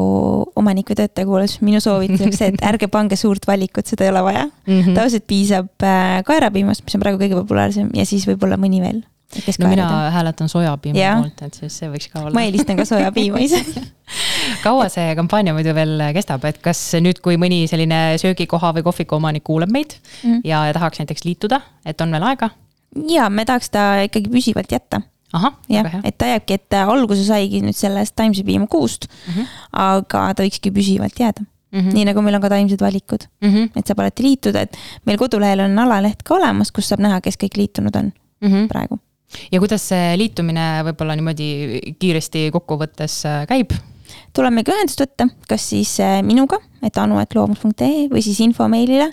[0.56, 4.10] omanik või töötaja kuulas, minu soovitus oleks see, et ärge pange suurt valikut, seda ei
[4.10, 4.80] ole vaja mm.
[4.80, 4.94] -hmm.
[4.94, 9.04] tavaliselt piisab äh, kaerapiimast, mis on praegu kõige populaarsem ja siis võib-olla mõni veel.
[9.28, 9.70] no kaerada.
[9.70, 12.32] mina hääletan sojapiima poolt, et siis see võiks ka olla.
[12.32, 13.64] ma eelistan ka sojapiima ise
[14.62, 19.18] kaua see kampaania muidu veel kestab, et kas nüüd, kui mõni selline söögikoha või kohviku
[19.18, 20.30] omanik kuulab meid mm.
[20.30, 20.40] Mhm.
[20.48, 22.50] ja, tahaks näiteks liituda, et on veel aega?
[23.10, 25.02] ja me tahaks ta ikkagi püsivalt jätta
[25.68, 29.48] jah et ta jääbki, et alguse saigi nüüd sellest Timesi piima kuust mm, Mhm.
[29.72, 31.80] aga ta võikski püsivalt jääda mm.
[31.80, 31.92] -hmm.
[31.94, 33.50] nii nagu meil on ka taimsed valikud, mm.
[33.50, 33.68] -hmm.
[33.76, 37.36] et saab alati liituda, et meil kodulehel on alaleht ka olemas, kus saab näha, kes
[37.36, 38.68] kõik liitunud on Mm -hmm.
[38.68, 38.98] praegu.
[39.52, 43.72] ja kuidas see liitumine võib-olla niimoodi kiiresti kokkuvõttes äh, käib?
[44.38, 49.12] Tuleb meiega ühendust võtta, kas siis äh, minuga, et anu.loomus.ee või siis info meilile.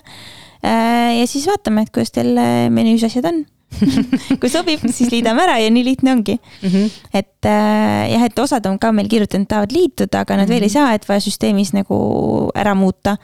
[0.66, 3.44] ja siis vaatame, et kuidas teil äh, menüüs asjad on
[4.40, 6.68] kui sobib, siis liidame ära ja nii lihtne ongi mm.
[6.68, 6.90] -hmm.
[7.12, 10.54] et äh, jah, et osad on ka meil kirjutanud, tahavad liituda, aga nad mm -hmm.
[10.54, 13.16] veel ei saa, et vaja süsteemis nagu ära muuta.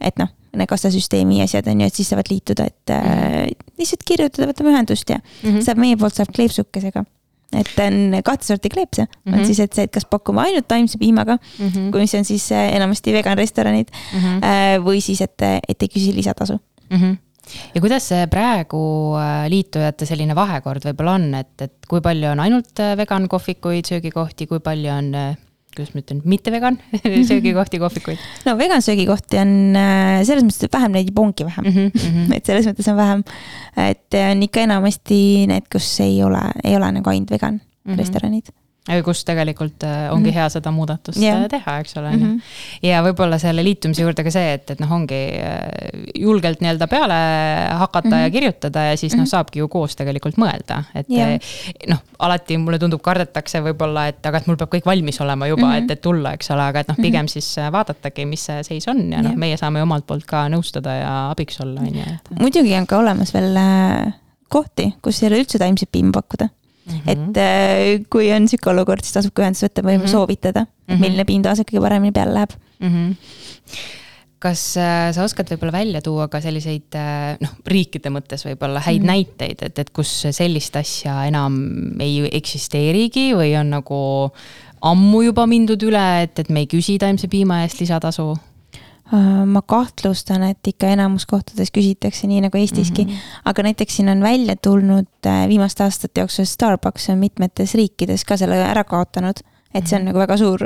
[0.00, 3.46] et noh, need kassasüsteemi asjad on ju, et siis saavad liituda, et äh,
[3.78, 5.58] lihtsalt kirjutada, võtame ühendust ja mm Mhm.
[5.58, 5.62] -hmm.
[5.64, 7.04] saab meie poolt saab kleepsukesega.
[7.58, 9.30] Et on kahte sorti kleepse mm, -hmm.
[9.30, 9.40] Mhm.
[9.40, 11.98] on siis, et see, et kas pakume ainult taimse piimaga Mm -hmm.
[11.98, 14.44] mis on siis äh, enamasti vegan restoranid Mm -hmm.
[14.44, 16.58] äh, või siis, et, et ei küsi lisatasu.
[16.90, 17.16] Mm -hmm.
[17.74, 22.40] ja kuidas see praegu äh, liitujate selline vahekord võib-olla on, et, et kui palju on
[22.40, 25.36] ainult äh, vegan kohvikuid, söögikohti, kui palju on, äh,
[25.76, 26.78] kuidas ma ütlen, mitte vegan
[27.30, 31.90] söögikohti, kohvikuid no vegan söögikohti on äh, selles mõttes, et vähem neid ongi vähem mm?
[31.90, 32.32] -hmm.
[32.36, 33.24] et selles mõttes on vähem,
[33.88, 37.92] et on ikka enamasti need, kus ei ole, ei ole nagu ainult vegan mm.
[37.92, 37.98] -hmm.
[37.98, 38.52] restoranid.
[39.06, 40.34] Kus tegelikult äh, ongi Mhm.
[40.34, 41.44] hea seda muudatust yeah.
[41.48, 42.26] teha, eks ole, on ju.
[42.26, 42.38] Mhm.
[42.82, 45.68] ja võib-olla selle liitumise juurde ka see, et, et noh, ongi äh,
[46.18, 47.18] julgelt nii-öelda peale
[47.78, 48.22] hakata mm -hmm.
[48.22, 51.30] ja kirjutada ja siis noh, saabki ju koos tegelikult mõelda, et Jah.
[51.30, 51.40] eh,
[51.88, 55.62] noh, alati mulle tundub, kardetakse võib-olla, et aga et mul peab kõik valmis olema juba
[55.66, 55.78] mm, Mhm.
[55.78, 55.84] -hmm.
[55.84, 58.88] et, et tulla, eks ole, aga et noh, pigem siis äh, vaadatagi, mis see seis
[58.88, 59.38] on ja noh, Jah.
[59.38, 62.04] meie saame omalt poolt ka nõustada ja abiks olla, on ju,
[62.40, 64.12] muidugi on ka olemas veel äh,
[64.48, 66.48] kohti, kus ei ole üldse taimset piima pakkuda
[66.86, 66.98] mm.
[66.98, 67.08] Mhm.
[67.08, 70.04] et äh, kui on sihuke olukord, siis tasub ka ühendust võtta või mm.
[70.04, 70.14] -hmm.
[70.14, 71.00] soovitada, et Mhm.
[71.00, 72.50] milline piim taas kõige paremini peale läheb.
[72.80, 72.88] mm.
[72.88, 73.16] -hmm.
[74.42, 79.02] kas äh, sa oskad võib-olla välja tuua ka selliseid äh, noh, riikide mõttes võib-olla häid
[79.02, 79.06] mm.
[79.06, 79.12] Mhm.
[79.12, 84.32] näiteid, et, et kus sellist asja enam ei eksisteerigi või on nagu
[84.82, 88.36] ammu juba mindud üle, et, et me ei küsi taimse piima eest lisatasu?
[89.12, 93.40] Äh, ma kahtlustan, et ikka enamus kohtades küsitakse nii nagu Eestiski mm, -hmm.
[93.50, 98.38] aga näiteks siin on välja tulnud äh, viimaste aastate jooksul Starbucks on mitmetes riikides ka
[98.40, 99.44] selle ära kaotanud.
[99.74, 100.64] et see on nagu väga suur,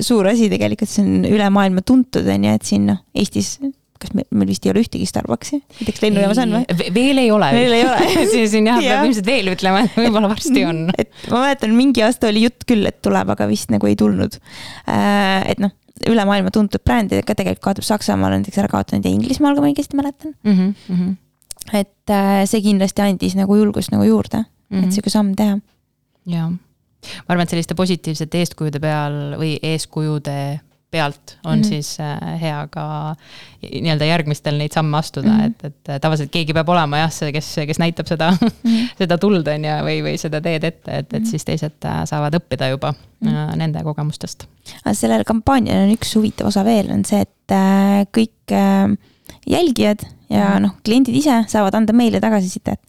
[0.00, 3.60] suur asi tegelikult, see on üle maailma tuntud, on ju, et siin noh, Eestis
[4.02, 6.92] kas meil, meil vist ei ole ühtegi Starbucksi, näiteks lennujaamas on või?
[6.94, 7.54] veel ei ole.
[7.54, 8.96] veel ei ole siin, siin jah, Jah.
[8.96, 10.86] peab ilmselt veel ütlema, et võib-olla varsti on.
[10.98, 14.42] et ma mäletan, mingi aasta oli jutt küll, et tuleb, aga vist nagu ei tulnud.
[14.86, 15.70] et noh,
[16.10, 19.70] üle maailma tuntud brändid ka tegelikult kaotab Saksamaal näiteks ära kaotanud ja Inglismaal, kui ma
[19.70, 20.34] õigesti mäletan.
[20.44, 21.16] Mm -hmm.
[21.72, 24.76] et äh, see kindlasti andis nagu julgust nagu juurde mm, -hmm.
[24.76, 24.84] Mhm.
[24.84, 25.58] et sihuke samm teha.
[26.26, 31.62] jah, ma arvan, et selliste positiivsete eeskujude peal või eeskujude pealt on mm Mhm.
[31.62, 31.68] -hmm.
[31.68, 33.14] siis äh, hea ka
[33.62, 35.42] nii-öelda järgmistel neid samme astuda mm, Mhm.
[35.46, 35.66] -hmm.
[35.66, 38.88] et, et tavaliselt keegi peab olema jah, see, kes, kes näitab seda mm, -hmm.
[38.98, 42.34] seda tuld, on ju, või, või seda teed ette, et, et siis teised äh, saavad
[42.38, 43.56] õppida juba mm -hmm.
[43.56, 44.46] nende kogemustest.
[44.84, 48.96] aga sellel kampaanial on üks huvitav osa veel, on see, et äh, kõik äh,
[49.46, 50.62] jälgijad ja Mhm.
[50.62, 52.80] noh, kliendid ise saavad anda meile tagasisidet.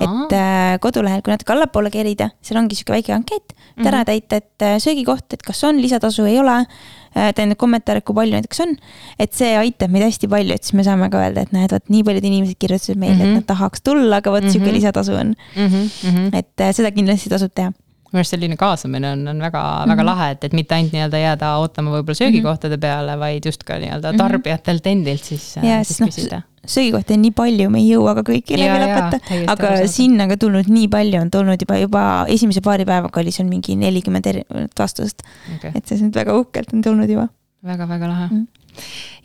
[0.00, 0.26] et Aa.
[0.32, 4.06] äh, kodulehel, kui natuke allapoole kerida, seal ongi sihuke väike ankeet, et ära Mhm.
[4.06, 6.66] täita, et äh, söögikoht, et kas on lisatasu, ei ole.
[7.10, 8.76] tähendab kommentaare, kui palju näiteks on,
[9.18, 11.88] et see aitab meid hästi palju, et siis me saame ka öelda, et näed, vot
[11.90, 13.26] nii paljud inimesed kirjutasid meile mm, -hmm.
[13.26, 13.36] Mhm.
[13.36, 14.52] et nad tahaks tulla, aga vot mm -hmm.
[14.52, 14.74] sihuke Mhm.
[14.76, 15.34] lisatasu on.
[15.56, 16.38] Mm -hmm.
[16.38, 17.72] et äh, seda kindlasti tasub teha.
[18.12, 19.88] minu arust selline kaasamine on, on väga mm, -hmm.
[19.88, 20.06] väga Mhm.
[20.06, 24.12] lahe, et, et mitte ainult nii-öelda jääda ootama võib-olla söögikohtade peale, vaid just ka nii-öelda
[24.12, 24.16] Mhm.
[24.18, 26.00] tarbijatelt endilt siis, ja siis
[26.32, 26.42] noh.
[26.66, 30.26] Söögikohti on nii palju, me ei jõua ka kõiki läbi jaa, lõpeta, täiesti aga sinna
[30.30, 34.28] ka tulnud nii palju on tulnud juba, juba esimese paari päevaga oli seal mingi nelikümmend
[34.28, 35.24] erinevat vastust,
[35.56, 35.72] okay..
[35.74, 37.30] et see nüüd väga uhkelt on tulnud juba.
[37.66, 38.46] väga-väga lahe Mm.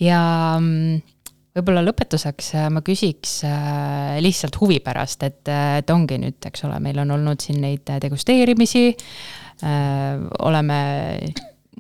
[0.01, 0.19] ja
[0.57, 1.01] mm,
[1.55, 6.79] võib-olla lõpetuseks äh, ma küsiks äh, lihtsalt huvi pärast, et, et ongi nüüd, eks ole,
[6.83, 10.79] meil on olnud siin neid degusteerimisi äh,, oleme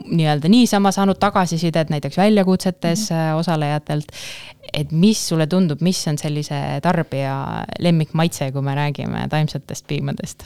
[0.05, 3.39] nii-öelda niisama saanud tagasisidet näiteks väljakutsetes mm -hmm.
[3.39, 4.05] osalejatelt,
[4.73, 10.43] et mis sulle tundub, mis on sellise tarbija lemmikmaitse, kui me räägime taimsetest piimadest?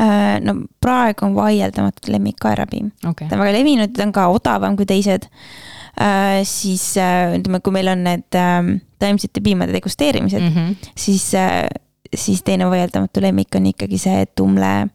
[0.00, 4.28] Äh, no praegu on vaieldamatult lemmik kaerapiim, okei ta on väga levinud, ta on ka
[4.28, 5.28] odavam kui teised.
[6.44, 10.90] siis äh, ütleme, kui meil on need äh, taimsete piimade degusteerimised mm, -hmm.
[10.96, 11.32] siis,
[12.16, 14.88] siis teine vaieldamatu lemmik on ikkagi see tumle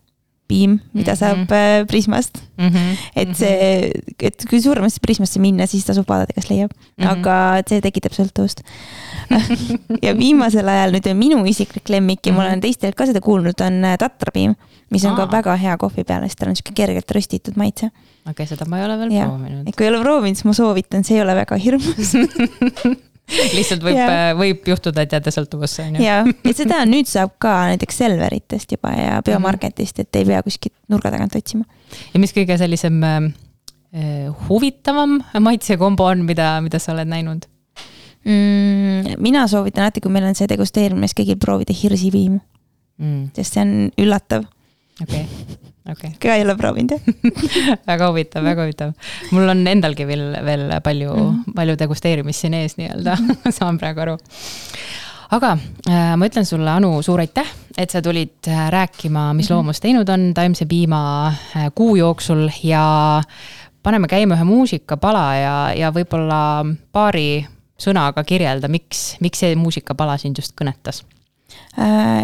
[0.47, 1.17] piim, mida Mhm.
[1.19, 2.37] saab äh, Prismast.
[2.57, 2.97] Mm -hmm.
[3.15, 7.07] et see, et kui suuremasse Prismasse minna, siis tasub vaadata, kas leiab mm, Mhm.
[7.07, 7.11] -hmm.
[7.19, 8.61] aga see tekitab sõltuvust.
[10.05, 12.47] ja viimasel ajal nüüd minu isiklik lemmik ja ma Mhm.
[12.47, 14.55] olen teistelt ka seda kuulnud, on äh, tatrapiim,
[14.91, 15.25] mis on Aa.
[15.25, 17.89] ka väga hea kohvi peale, sest tal on sihuke kergelt röstitud maitse.
[18.29, 19.27] okei, seda ma ei ole veel Jah.
[19.27, 19.75] proovinud.
[19.77, 22.13] kui ei ole proovinud, siis ma soovitan, see ei ole väga hirmus
[23.55, 26.05] lihtsalt võib Jaa., võib juhtuda, et jääda sõltuvusse, on ju.
[26.05, 30.75] ja, ja seda nüüd saab ka näiteks Selveritest juba ja Biomarketist, et ei pea kuskilt
[30.93, 31.65] nurga tagant otsima.
[32.13, 33.27] ja mis kõige sellisem äh,
[34.49, 37.47] huvitavam maitsekombo on, mida, mida sa oled näinud?
[38.25, 39.15] mm,.
[39.23, 42.39] mina soovitan alati, kui meil on see degusteerimine, siis kõigil proovida hirsipiim,
[43.35, 44.45] sest see on üllatav.
[45.03, 45.25] okei,
[45.91, 47.01] okei, ka ei ole proovinud jah?
[47.91, 48.93] väga huvitav, väga huvitav.
[49.35, 51.31] mul on endalgi veel, veel palju mm.
[51.31, 51.55] -hmm.
[51.55, 53.17] palju degusteerimist siin ees nii-öelda,
[53.57, 54.17] saan praegu aru.
[55.37, 55.57] aga
[55.89, 59.55] äh, ma ütlen sulle, Anu, suur aitäh, et sa tulid äh, rääkima, mis Mhm.
[59.55, 63.21] Loomus teinud on taimse piima äh, kuu jooksul ja
[63.83, 67.45] paneme käima ühe muusikapala ja, ja võib-olla paari
[67.77, 71.03] sõnaga kirjelda, miks, miks see muusikapala sind just kõnetas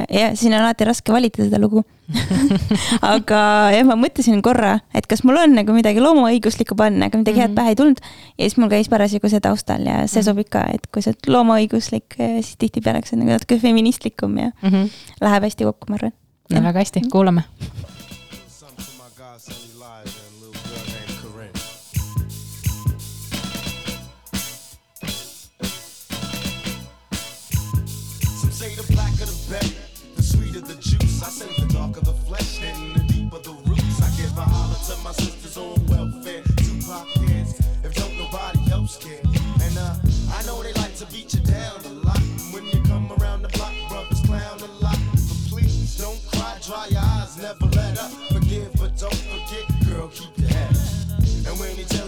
[0.10, 1.84] ja siin on alati raske valida seda lugu.
[3.14, 3.42] aga
[3.72, 7.44] jah, ma mõtlesin korra, et kas mul on nagu midagi loomaõiguslikku panna, aga midagi mm
[7.44, 7.48] -hmm.
[7.48, 8.02] head pähe ei tulnud.
[8.38, 11.32] ja siis mul käis parasjagu see taustal ja see sobib ka, et kui sa oled
[11.36, 14.70] loomaõiguslik, siis tihtipeale see on nagu natuke feministlikum ja mm?
[14.70, 14.90] -hmm.
[15.22, 16.14] läheb hästi kokku, ma arvan.
[16.50, 17.44] no väga hästi, kuulame.
[41.02, 42.20] To beat you down a lot.
[42.52, 45.00] When you come around the block, brothers clown a lot.
[45.14, 48.12] But please don't cry, dry your eyes, never let up.
[48.32, 51.48] Forgive, but don't forget, girl, keep your head up.
[51.48, 52.01] And when he tells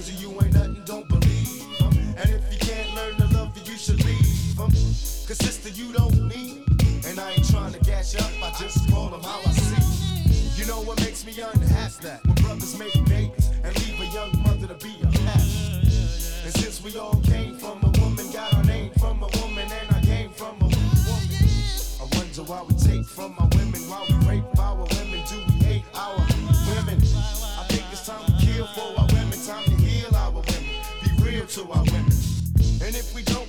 [31.54, 32.12] to our women.
[32.82, 33.43] And if we don't,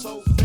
[0.00, 0.39] so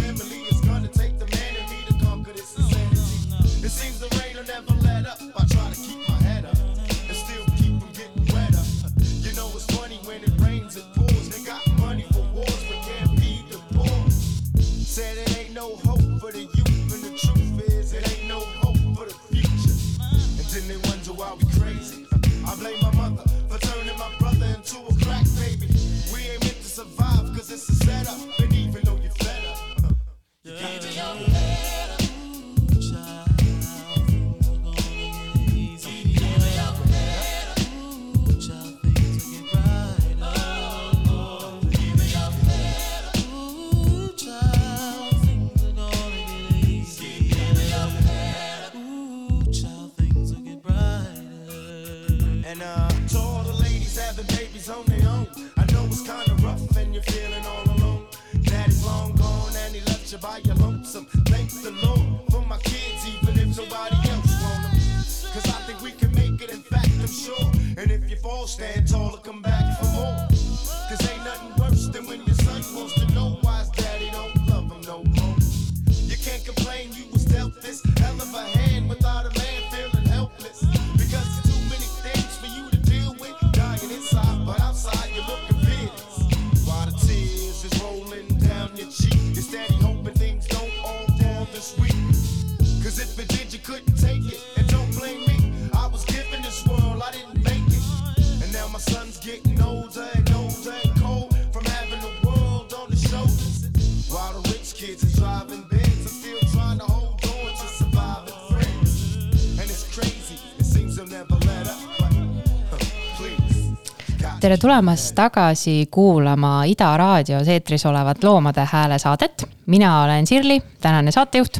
[114.46, 119.46] tere tulemast tagasi kuulama Ida raadios eetris olevat Loomade Hääle saadet.
[119.66, 121.58] mina olen Sirli, tänane saatejuht.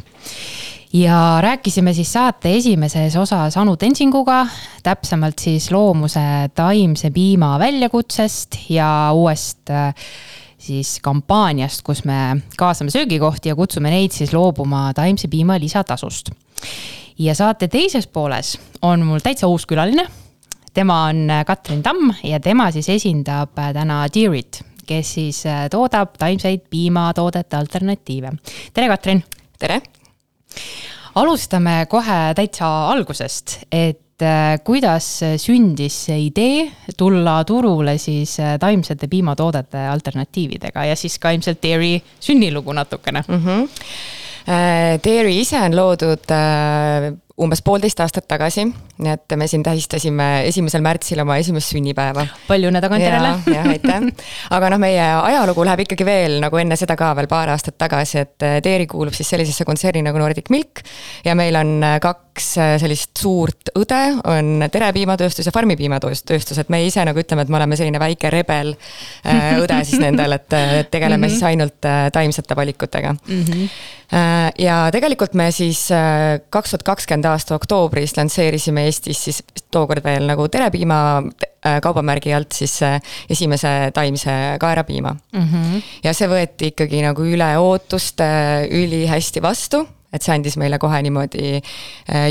[0.92, 4.46] ja rääkisime siis saate esimeses osas Anu Tensinguga,
[4.82, 6.20] täpsemalt siis loomuse
[6.54, 9.94] taimse piima väljakutsest ja uuest äh,
[10.58, 16.30] siis kampaaniast, kus me kaasame söögikohti ja kutsume neid siis loobuma taimse piima lisatasust.
[17.18, 20.06] ja saate teises pooles on mul täitsa uus külaline
[20.76, 25.66] tema on äh, Katrin Tamm ja tema siis esindab äh, täna Deerit, kes siis äh,
[25.72, 28.32] toodab taimseid piimatoodete alternatiive.
[28.74, 29.22] tere, Katrin!
[29.58, 29.80] tere!
[31.16, 34.02] alustame kohe täitsa algusest, et
[34.64, 35.06] kuidas
[35.40, 36.62] sündis see idee
[36.96, 43.42] tulla turule siis taimsete piimatoodete alternatiividega ja siis ka ilmselt Dairy sünnilugu natukene mm.
[43.44, 43.68] -hmm.
[45.04, 46.32] Dairy ise on loodud
[47.36, 48.64] umbes poolteist aastat tagasi,
[48.98, 52.26] nii et me siin tähistasime esimesel märtsil oma esimest sünnipäeva.
[52.48, 53.32] palju õnne tagantjärele!
[53.56, 54.06] jah, aitäh.
[54.56, 58.22] aga noh, meie ajalugu läheb ikkagi veel nagu enne seda ka veel paar aastat tagasi,
[58.24, 60.84] et Dairy kuulub siis sellisesse kontserni nagu Nordic Milk.
[61.24, 67.20] ja meil on kaks sellist suurt õde, on terepiimatööstus ja farmipiimatööstus, et me ise nagu
[67.20, 68.74] ütleme, et me oleme selline väike rebel
[69.62, 70.48] õde siis nendel, et
[70.90, 71.34] tegeleme mm -hmm.
[71.34, 73.44] siis ainult taimsete valikutega mm.
[73.44, 73.68] -hmm.
[74.58, 75.88] ja tegelikult me siis
[76.50, 81.00] kaks tuhat kakskümmend aasta oktoobris lansseerisime Eestis siis tookord veel nagu terepiima
[81.82, 82.78] kaubamärgi alt siis
[83.30, 84.32] esimese taimse
[84.62, 85.42] kaerapiima mm.
[85.42, 85.82] -hmm.
[86.04, 88.26] ja see võeti ikkagi nagu üle ootuste
[88.70, 89.82] ülihästi vastu
[90.16, 91.60] et see andis meile kohe niimoodi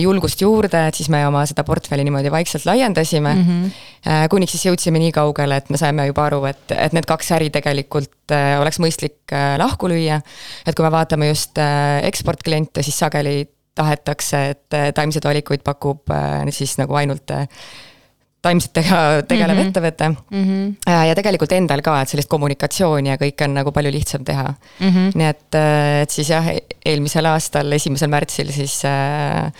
[0.01, 3.43] julgust juurde, et siis me oma seda portfelli niimoodi vaikselt laiendasime mm.
[3.45, 4.29] -hmm.
[4.31, 7.51] kuniks siis jõudsime nii kaugele, et me saime juba aru, et, et need kaks äri
[7.53, 10.21] tegelikult oleks mõistlik lahku lüüa.
[10.65, 11.59] et kui me vaatame just
[12.03, 13.43] eksportkliente, siis sageli
[13.75, 16.11] tahetakse, et taimseid valikuid pakub
[16.55, 17.31] siis nagu ainult
[18.45, 18.99] taimsetega
[19.29, 19.67] tegelev mm -hmm.
[19.69, 20.43] ettevõte mm.
[20.43, 20.93] -hmm.
[21.07, 24.89] ja tegelikult endal ka, et sellist kommunikatsiooni ja kõike on nagu palju lihtsam teha mm.
[24.89, 25.11] -hmm.
[25.21, 25.59] nii et,
[26.03, 26.49] et siis jah,
[26.85, 29.51] eelmisel aastal, esimesel märtsil siis äh,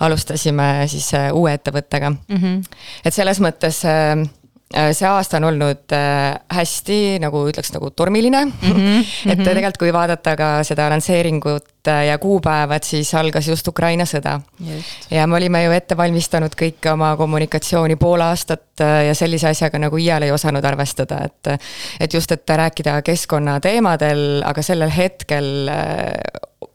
[0.00, 2.36] alustasime siis äh, uue ettevõttega mm.
[2.36, 2.80] -hmm.
[3.04, 4.28] et selles mõttes äh,
[4.74, 5.94] see aasta on olnud
[6.54, 8.72] hästi nagu ütleks nagu tormiline mm.
[8.72, 9.30] -hmm.
[9.32, 14.40] et tegelikult, kui vaadata ka seda lansseeringut ja kuupäevad, siis algas just Ukraina sõda.
[15.10, 19.96] ja me olime ju ette valmistanud kõike oma kommunikatsiooni pool aastat ja sellise asjaga nagu
[19.96, 21.60] iial ei osanud arvestada, et.
[22.00, 25.68] et just, et rääkida keskkonnateemadel, aga sellel hetkel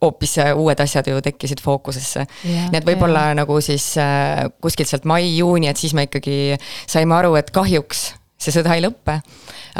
[0.00, 2.26] hoopis uued asjad ju tekkisid fookusesse.
[2.44, 3.94] nii et võib-olla nagu siis
[4.60, 9.18] kuskilt sealt mai-juuni, et siis me ikkagi saime aru, et kahjuks see sõda ei lõpe.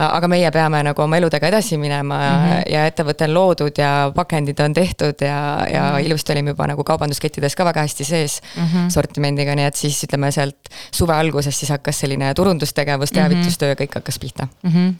[0.00, 2.72] aga meie peame nagu oma eludega edasi minema mm -hmm.
[2.72, 6.06] ja ettevõte on loodud ja pakendid on tehtud ja, ja mm -hmm.
[6.06, 8.88] ilusti olime juba nagu kaubanduskettides ka väga hästi sees mm -hmm.
[8.90, 14.18] sortimendiga, nii et siis ütleme sealt suve algusest siis hakkas selline turundustegevus, teavitustöö, kõik hakkas
[14.18, 14.70] pihta mm.
[14.70, 14.94] -hmm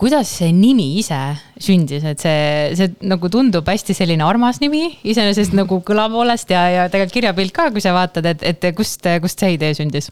[0.00, 1.18] kuidas see nimi ise
[1.62, 2.44] sündis, et see,
[2.78, 7.54] see nagu tundub hästi selline armas nimi iseenesest nagu kõla poolest ja, ja tegelikult kirjapilt
[7.54, 10.10] ka, kui sa vaatad, et, et kust, kust see idee sündis?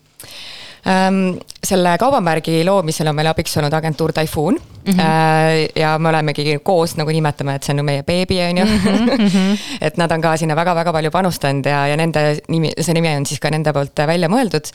[0.82, 4.92] selle kaubamärgi loomisel on meil abiks olnud agentuur Typhoon mm.
[4.92, 5.80] -hmm.
[5.80, 8.64] ja me olemegi koos nagu nimetame, et see on ju meie beebi, on ju.
[8.64, 13.16] Mhm, et nad on ka sinna väga-väga palju panustanud ja, ja nende nimi, see nimi
[13.16, 14.72] on siis ka nende poolt välja mõeldud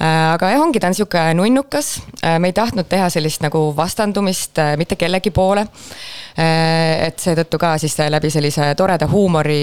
[0.00, 0.32] äh,.
[0.34, 4.58] aga jah, ongi, ta on sihuke nunnukas äh,, me ei tahtnud teha sellist nagu vastandumist
[4.76, 5.66] mitte kellegi poole
[6.34, 9.58] et seetõttu ka siis läbi sellise toreda huumori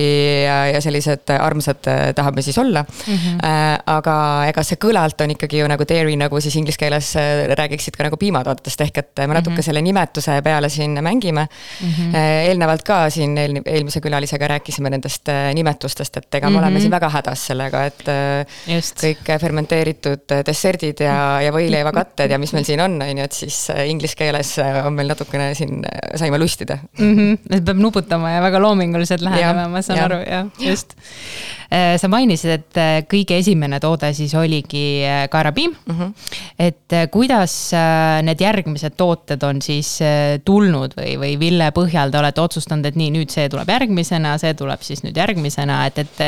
[0.45, 1.83] ja, ja sellised armsad
[2.15, 3.15] tahame siis olla mm.
[3.15, 3.41] -hmm.
[3.91, 4.15] aga
[4.47, 7.11] ega see kõlalt on ikkagi ju nagu dairy, nagu siis inglise keeles
[7.59, 9.65] räägiksid ka nagu piimatoodetest, ehk et me natuke mm -hmm.
[9.65, 11.47] selle selle nimetuse peale siin mängime
[11.81, 11.89] mm.
[11.89, 12.15] -hmm.
[12.47, 16.65] eelnevalt ka siin eel, eelmise külalisega rääkisime nendest äh, nimetustest, et ega me mm -hmm.
[16.65, 19.03] oleme siin väga hädas sellega, et äh, Just.
[19.03, 23.71] kõik fermenteeritud desserdid ja, ja võileivakatted ja mis meil siin on, on ju, et siis
[23.85, 25.83] inglise keeles on meil natukene siin,
[26.15, 27.15] saime lustida mm.
[27.17, 27.63] -hmm.
[27.65, 30.05] peab nuputama ja väga loominguliselt lähenema, ma saan ja.
[30.05, 30.93] aru, jah, just.
[31.97, 35.99] sa mainisid, et kõige esimene toode siis oligi kaerapiim mm.
[35.99, 36.13] -hmm.
[36.59, 37.71] et kuidas
[38.21, 39.70] need järgmised tooted on siis
[40.47, 44.53] tulnud või, või mille põhjal te olete otsustanud, et nii, nüüd see tuleb järgmisena, see
[44.57, 46.21] tuleb siis nüüd järgmisena, et, et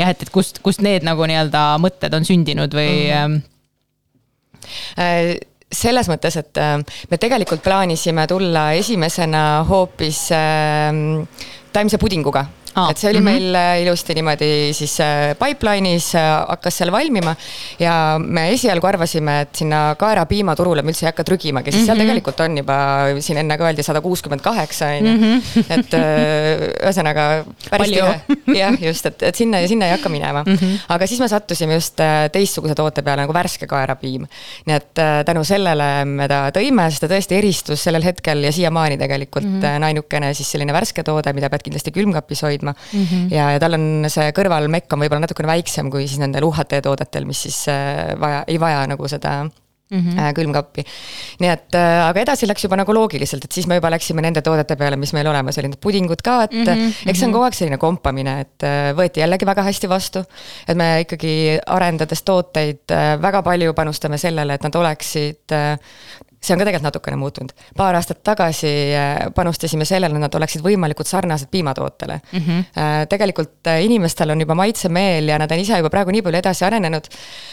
[0.00, 3.40] jah, et, et kust, kust need nagu nii-öelda mõtted on sündinud või mm?
[5.70, 6.58] selles mõttes, et
[7.10, 10.24] me tegelikult plaanisime tulla esimesena hoopis
[11.72, 13.30] taimse pudinguga Ah, et see oli mm -hmm.
[13.30, 17.34] meil äh, ilusti niimoodi siis äh, pipeline'is äh, hakkas seal valmima
[17.78, 21.82] ja me esialgu arvasime, et sinna kaerapiima turule me üldse ei hakka trügimagi, sest mm
[21.82, 21.86] -hmm.
[21.86, 22.06] seal mhm.
[22.06, 22.76] tegelikult on juba
[23.20, 25.14] siin enne ka öeldi sada kuuskümmend kaheksa on ju.
[25.16, 25.40] Mhm.
[25.76, 25.96] et
[26.84, 30.54] ühesõnaga päris tihe, jah, just, et, et sinna ja sinna ei hakka minema mm.
[30.54, 30.78] -hmm.
[30.88, 31.98] aga siis me sattusime just
[32.32, 34.26] teistsuguse toote peale nagu värske kaerapiim.
[34.66, 34.94] nii et
[35.26, 39.60] tänu sellele me ta tõime, sest ta tõesti eristus sellel hetkel ja siiamaani tegelikult mm
[39.60, 39.84] -hmm.
[39.84, 43.06] ainukene siis selline värske toode, mida pead kindlasti külmkapis hoidma hoidma mm.
[43.06, 43.32] -hmm.
[43.34, 47.26] ja, ja tal on see kõrvalmekk on võib-olla natukene väiksem kui siis nendel UHT toodetel,
[47.26, 49.50] mis siis äh, vaja, ei vaja nagu seda
[49.90, 50.34] Mm -hmm.
[50.34, 50.84] külmkappi.
[51.40, 54.42] nii et, äh, aga edasi läks juba nagu loogiliselt, et siis me juba läksime nende
[54.42, 57.10] toodete peale, mis meil olemas oli, need pudingud ka, et mm -hmm.
[57.10, 58.62] eks see on kogu aeg selline kompamine, et
[58.94, 60.22] võeti jällegi väga hästi vastu.
[60.68, 65.58] et me ikkagi arendades tooteid väga palju panustame sellele, et nad oleksid
[66.40, 67.52] see on ka tegelikult natukene muutunud.
[67.76, 72.40] paar aastat tagasi äh, panustasime sellele, et nad oleksid võimalikult sarnased piimatootele mm.
[72.40, 73.06] -hmm.
[73.12, 76.64] tegelikult äh, inimestel on juba maitsemeel ja nad on ise juba praegu nii palju edasi
[76.64, 77.06] arenenud,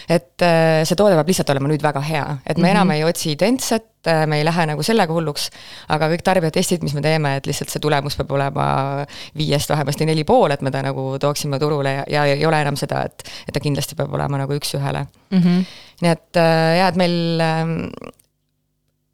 [0.10, 0.48] et
[0.88, 2.72] see toode peab lihtsalt olema nüüd väga hea, et me mm -hmm.
[2.72, 3.88] enam ei otsi identset,
[4.26, 5.50] me ei lähe nagu sellega hulluks,
[5.90, 8.68] aga kõik tarbijatestid, mis me teeme, et lihtsalt see tulemus peab olema
[9.38, 12.76] viiest vähemasti neli pool, et me ta nagu tooksime turule ja, ja ei ole enam
[12.76, 15.42] seda, et, et ta kindlasti peab olema nagu üks-ühele mm.
[15.42, 15.66] -hmm.
[16.02, 16.40] nii et
[16.80, 17.76] jaa, et meil ähm,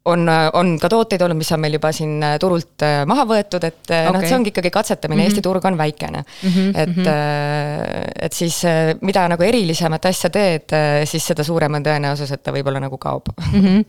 [0.04, 3.64] on, on ka tooteid olnud, mis on meil juba siin äh, turult äh, maha võetud,
[3.64, 4.02] et okay.
[4.02, 5.32] Äh, noh, see ongi ikkagi katsetamine mm, -hmm.
[5.32, 6.50] Eesti turg on väikene mm.
[6.50, 6.70] -hmm.
[6.82, 8.10] et mm, -hmm.
[8.26, 8.62] et siis
[9.00, 13.32] mida nagu erilisemat asja teed, siis seda suurem on tõenäosus, et ta võib-olla nagu kaob
[13.36, 13.60] mm.
[13.60, 13.84] -hmm.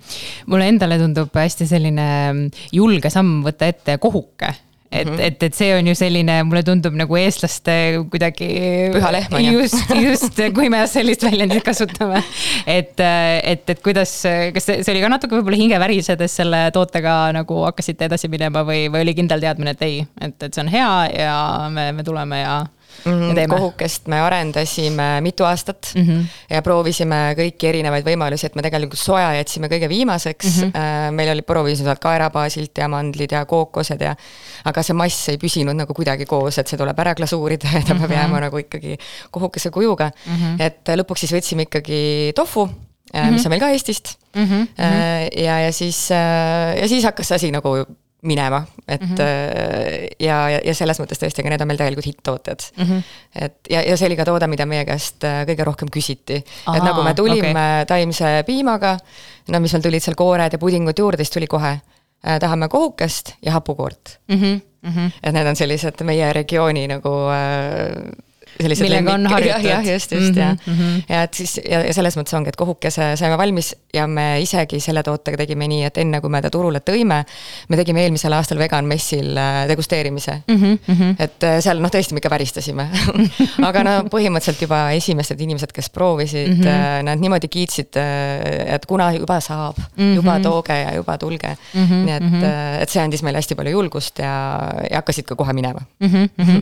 [0.46, 4.54] mulle endale tundub hästi selline mm, julge samm võtta ette kohuke
[4.92, 5.22] et mm, -hmm.
[5.22, 7.74] et, et see on ju selline, mulle tundub nagu eestlaste
[8.12, 8.48] kuidagi.
[8.94, 9.60] püha lehm on ju.
[9.60, 12.24] just, just, kui me sellist väljendit kasutame.
[12.68, 13.00] et,
[13.44, 14.14] et, et kuidas,
[14.54, 18.86] kas see, oli ka natuke võib-olla hinge värisedes selle tootega nagu hakkasite edasi minema või,
[18.94, 21.36] või oli kindel teadmine, et ei, et, et see on hea ja
[21.70, 22.56] me, me tuleme ja
[23.04, 23.50] mm.
[23.50, 26.24] kohukest me arendasime mitu aastat mm -hmm.
[26.50, 30.72] ja proovisime kõiki erinevaid võimalusi, et me tegelikult soja jätsime kõige viimaseks mm.
[30.72, 31.12] -hmm.
[31.12, 34.16] meil oli proovisime sealt kaerabaasilt ja mandlid ja kookosed ja
[34.66, 37.94] aga see mass ei püsinud nagu kuidagi koos, et see tuleb ära glasuurida ja ta
[37.94, 38.00] mm -hmm.
[38.00, 38.20] peab mhm.
[38.20, 38.98] jääma nagu ikkagi
[39.32, 40.34] kohukese kujuga mm.
[40.34, 40.62] -hmm.
[40.62, 42.70] et lõpuks siis võtsime ikkagi tofu
[43.14, 43.32] Mm -hmm.
[43.32, 44.44] mis on meil ka Eestist mm.
[44.44, 44.68] -hmm.
[45.44, 46.10] ja, ja siis,
[46.82, 47.86] ja siis hakkas see asi nagu
[48.26, 50.16] minema, et mm -hmm.
[50.20, 52.84] ja, ja, selles mõttes tõesti, aga need on meil tegelikult hitt-tooted mm.
[52.84, 53.02] -hmm.
[53.46, 56.42] et ja, ja see oli ka toode, mida meie käest äh, kõige rohkem küsiti.
[56.76, 57.86] et nagu me tulime okay.
[57.88, 58.98] taimse piimaga,
[59.48, 63.36] no mis meil tulid seal koored ja pudingud juurde, siis tuli kohe äh, tahame kohukest
[63.42, 64.36] ja hapukoort mm.
[64.36, 64.62] -hmm.
[64.82, 65.12] Mm -hmm.
[65.24, 68.25] et need on sellised meie regiooni nagu äh,
[68.64, 69.70] millega on harjutud.
[69.70, 71.04] jah, just, just mm -hmm, ja mm, -hmm.
[71.10, 74.80] ja et siis ja, ja selles mõttes ongi, et kohukese saime valmis ja me isegi
[74.80, 77.24] selle tootega tegime nii, et enne kui me ta turule tõime,
[77.70, 80.78] me tegime eelmisel aastal vegan messil äh, degusteerimise mm.
[80.88, 81.16] -hmm.
[81.20, 82.90] et äh, seal noh, tõesti me ikka väristasime
[83.70, 87.04] aga no põhimõtteliselt juba esimesed inimesed, kes proovisid mm, -hmm.
[87.04, 87.98] nad niimoodi kiitsid,
[88.66, 90.16] et kuna juba saab mm, -hmm.
[90.16, 91.86] juba tooge ja juba tulge mm.
[91.86, 92.82] -hmm, nii et -hmm.
[92.82, 94.34] et see andis meile hästi palju julgust ja,
[94.90, 96.30] ja hakkasid ka kohe minema mm.
[96.40, 96.62] -hmm.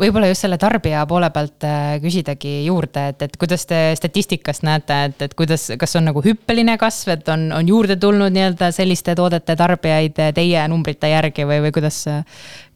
[0.00, 4.64] võib-olla just selle tarbija poole poole pealt äh, küsidagi juurde, et, et kuidas te statistikast
[4.66, 8.72] näete, et, et kuidas, kas on nagu hüppeline kasv, et on, on juurde tulnud nii-öelda
[8.74, 12.04] selliste toodete tarbijaid teie numbrite järgi või, või kuidas,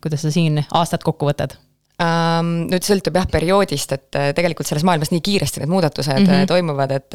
[0.03, 1.57] kuidas sa siin aastat kokku võtad?
[2.03, 6.26] Um, nüüd sõltub jah perioodist, et äh, tegelikult selles maailmas nii kiiresti need muudatused mm
[6.26, 6.48] -hmm.
[6.50, 7.14] toimuvad, et.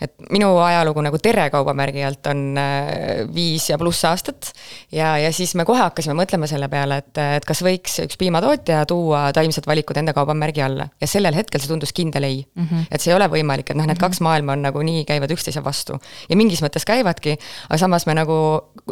[0.00, 2.56] et minu ajalugu nagu Tere kaubamärgi alt on
[3.34, 4.52] viis ja pluss aastat.
[4.92, 8.86] ja, ja siis me kohe hakkasime mõtlema selle peale, et, et kas võiks üks piimatootja
[8.86, 12.64] tuua taimsed valikud enda kaubamärgi alla ja sellel hetkel see tundus kindel ei mm.
[12.64, 12.86] -hmm.
[12.90, 14.06] et see ei ole võimalik, et noh, need -hmm.
[14.06, 17.36] kaks maailma on nagu nii, käivad üksteise vastu ja mingis mõttes käivadki.
[17.68, 18.38] aga samas me nagu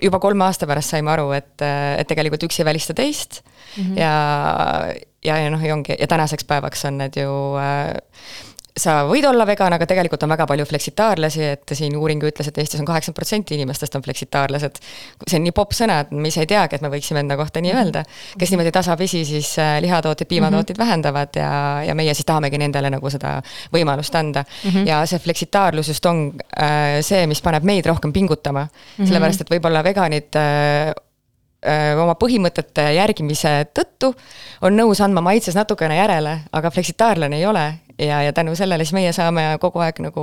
[0.02, 1.62] juba kolme aasta pärast saime aru, et,
[1.98, 3.42] et tegelikult üks ei välista teist
[3.76, 3.98] mm -hmm.
[4.00, 4.14] ja
[5.24, 7.96] ja, ja noh, ja ongi ja tänaseks päevaks on need ju äh,
[8.80, 12.58] sa võid olla vegan, aga tegelikult on väga palju fleksitaarlasi, et siin uuring ütles, et
[12.60, 14.80] Eestis on kaheksakümmend protsenti inimestest on fleksitaarlased.
[15.26, 17.62] see on nii popp sõna, et me ise ei teagi, et me võiksime enda kohta
[17.64, 18.04] nii öelda.
[18.38, 20.86] kes niimoodi tasapisi siis äh, lihatooteid, piimatooteid mm -hmm.
[20.86, 23.40] vähendavad ja, ja meie siis tahamegi nendele nagu seda
[23.72, 24.70] võimalust anda mm.
[24.70, 24.86] -hmm.
[24.86, 26.32] ja see fleksitaarlus just on
[26.62, 28.70] äh, see, mis paneb meid rohkem pingutama mm.
[28.96, 29.06] -hmm.
[29.06, 30.94] sellepärast, et võib-olla veganid äh,
[32.00, 34.14] oma põhimõtete järgimise tõttu
[34.64, 37.64] on nõus andma maitses natukene järele, aga fleksitaarlane ei ole
[38.00, 40.22] ja, ja tänu sellele siis meie saame kogu aeg nagu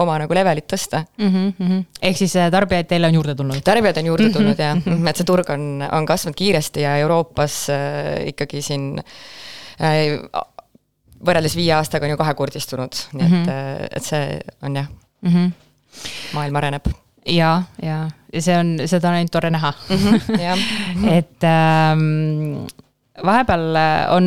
[0.00, 1.52] oma nagu levelit tõsta mm.
[1.58, 1.82] -hmm.
[2.02, 3.62] ehk siis äh, tarbijaid teile on juurde tulnud?
[3.64, 5.00] tarbijaid on juurde tulnud mm -hmm.
[5.00, 9.02] jah, et see turg on, on kasvanud kiiresti ja Euroopas äh, ikkagi siin
[9.80, 10.42] äh,
[11.26, 13.88] võrreldes viie aastaga on ju kahekordistunud, nii et mm, -hmm.
[13.96, 14.86] et see on jah
[15.20, 15.52] mm, -hmm.
[16.32, 16.86] maailm areneb
[17.26, 19.72] ja, ja, ja see on, seda on ainult tore näha.
[19.88, 19.96] Mm.
[19.96, 22.66] -hmm, et ähm,
[23.26, 24.26] vahepeal äh, on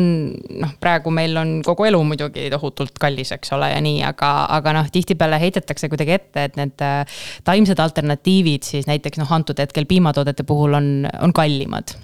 [0.60, 4.72] noh, praegu meil on kogu elu muidugi tohutult kallis, eks ole, ja nii, aga, aga
[4.78, 7.04] noh, tihtipeale heidetakse kuidagi ette, et need äh,
[7.44, 10.90] taimsed alternatiivid siis näiteks noh, antud hetkel piimatoodete puhul on,
[11.20, 11.96] on kallimad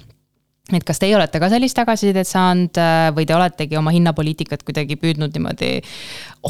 [0.78, 4.98] et kas teie olete ka sellist tagasisidet saanud äh, või te oletegi oma hinnapoliitikat kuidagi
[5.00, 5.72] püüdnud niimoodi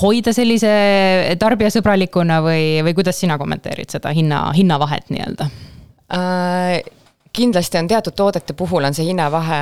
[0.03, 0.71] hoida sellise
[1.41, 5.51] tarbijasõbralikuna või, või kuidas sina kommenteerid seda hinna, hinnavahet nii-öelda
[6.17, 7.00] äh,?
[7.33, 9.61] Kindlasti on teatud toodete puhul on see hinnavahe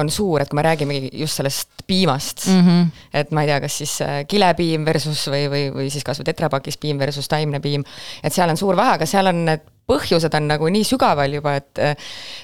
[0.00, 2.86] on suur, et kui me räägime just sellest piimast mm, -hmm.
[3.14, 6.78] et ma ei tea, kas siis äh, kilepiim versus või, või, või siis kasvõi tetrapakis
[6.78, 7.84] piim versus taimne piim,
[8.22, 11.54] et seal on suur vahe, aga seal on need põhjused on nagu nii sügaval juba,
[11.56, 11.80] et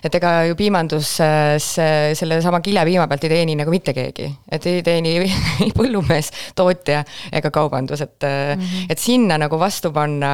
[0.05, 1.67] et ega ju piimanduses
[2.17, 4.31] sellesama kilepiima pealt ei teeni nagu mitte keegi.
[4.51, 5.17] et ei teeni
[5.65, 8.87] ei põllumees, tootja ega kaubandus, et mm, -hmm.
[8.89, 10.33] et sinna nagu vastu panna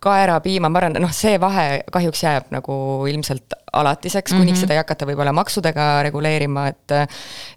[0.00, 2.74] kaerapiima, ma arvan, noh, see vahe kahjuks jääb nagu
[3.10, 4.60] ilmselt alatiseks, kuniks mm -hmm.
[4.60, 6.96] seda ei hakata võib-olla maksudega reguleerima, et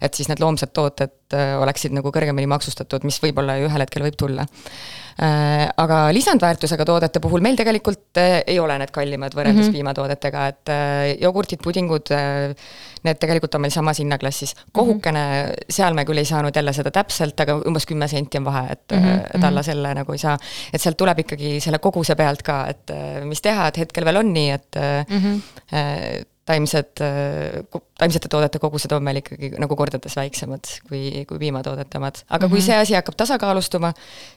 [0.00, 4.16] et siis need loomsed tooted oleksid nagu kõrgemini maksustatud, mis võib-olla ju ühel hetkel võib
[4.16, 4.46] tulla
[5.14, 9.76] Äh, aga lisandväärtusega toodete puhul meil tegelikult äh, ei ole need kallimad võrreldes mm -hmm.
[9.76, 12.10] piimatoodetega, et äh, jogurtid, pudingud,
[13.04, 14.54] need tegelikult on meil samas hinnaklassis.
[14.56, 14.72] Mhm.
[14.72, 15.70] kohukene mm, -hmm.
[15.70, 18.92] seal me küll ei saanud jälle seda täpselt, aga umbes kümme senti on vahe, et
[18.92, 19.20] mm, -hmm.
[19.34, 20.38] et alla selle nagu ei saa.
[20.72, 22.90] et sealt tuleb ikkagi selle koguse pealt ka, et
[23.24, 24.76] mis teha, et hetkel veel on nii, et
[25.08, 25.40] mm -hmm
[26.44, 27.00] taimsed,
[27.98, 32.20] taimsete toodete kogused on meil ikkagi nagu kordades väiksemad kui, kui piimatoodete omad.
[32.28, 32.50] aga mm -hmm.
[32.50, 32.66] kui mhm.
[32.66, 33.92] see asi hakkab tasakaalustuma,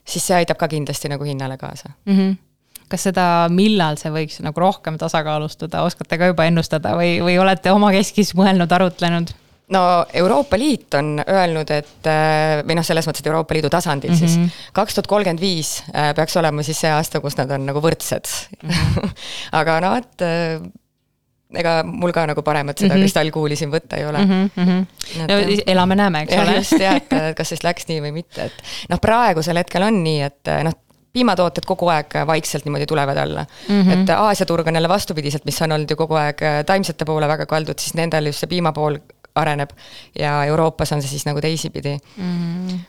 [0.05, 2.17] siis see aitab ka kindlasti nagu hinnale kaasa mm.
[2.17, 2.35] -hmm
[2.87, 7.71] kas seda, millal see võiks nagu rohkem tasakaalustuda, oskate ka juba ennustada või, või olete
[7.75, 9.33] omakeskis mõelnud, arutlenud?
[9.75, 9.81] no
[10.13, 12.09] Euroopa Liit on öelnud, et
[12.67, 14.47] või noh, selles mõttes, et Euroopa Liidu tasandil mm -hmm.
[14.47, 17.81] siis kaks tuhat kolmkümmend viis äh, peaks olema siis see aasta, kus nad on nagu
[17.83, 18.31] võrdsed
[18.63, 18.69] mm.
[18.69, 19.09] -hmm.
[19.59, 20.27] aga no vot
[21.55, 23.05] ega mul ka nagu paremat seda mm -hmm.
[23.05, 24.49] kristallkuuli siin võtta ei ole mm.
[24.55, 24.85] -hmm.
[25.21, 26.55] Et, no elame-näeme, eks ole.
[26.55, 30.21] just jah, et kas siis läks nii või mitte, et noh, praegusel hetkel on nii,
[30.21, 30.75] et noh,
[31.13, 33.81] piimatooted kogu aeg vaikselt niimoodi tulevad alla mm.
[33.81, 34.01] -hmm.
[34.01, 37.45] et Aasia turg on jälle vastupidiselt, mis on olnud ju kogu aeg taimsete poole väga
[37.45, 38.99] kaldunud, siis nendel just see piima pool
[39.35, 39.69] areneb
[40.19, 42.67] ja Euroopas on see siis nagu teisipidi mm.
[42.67, 42.79] -hmm.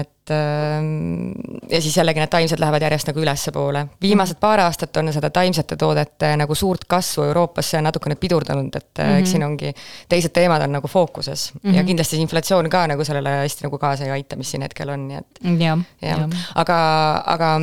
[0.00, 3.86] et ja siis jällegi need taimsed lähevad järjest nagu ülespoole.
[4.02, 8.74] viimased paar aastat on seda taimsete toodete nagu suurt kasvu Euroopas see on natukene pidurdanud,
[8.74, 9.18] et mm -hmm.
[9.18, 9.74] eks siin ongi
[10.08, 11.76] teised teemad on nagu fookuses mm -hmm.
[11.76, 15.08] ja kindlasti inflatsioon ka nagu sellele hästi nagu kaasa ei aita, mis siin hetkel on,
[15.08, 15.26] nii et.
[15.42, 16.08] jah ja.
[16.08, 16.76] ja., aga,
[17.26, 17.60] aga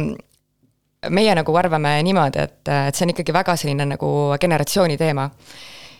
[1.09, 4.09] meie nagu arvame niimoodi, et, et see on ikkagi väga selline nagu
[4.39, 5.29] generatsiooni teema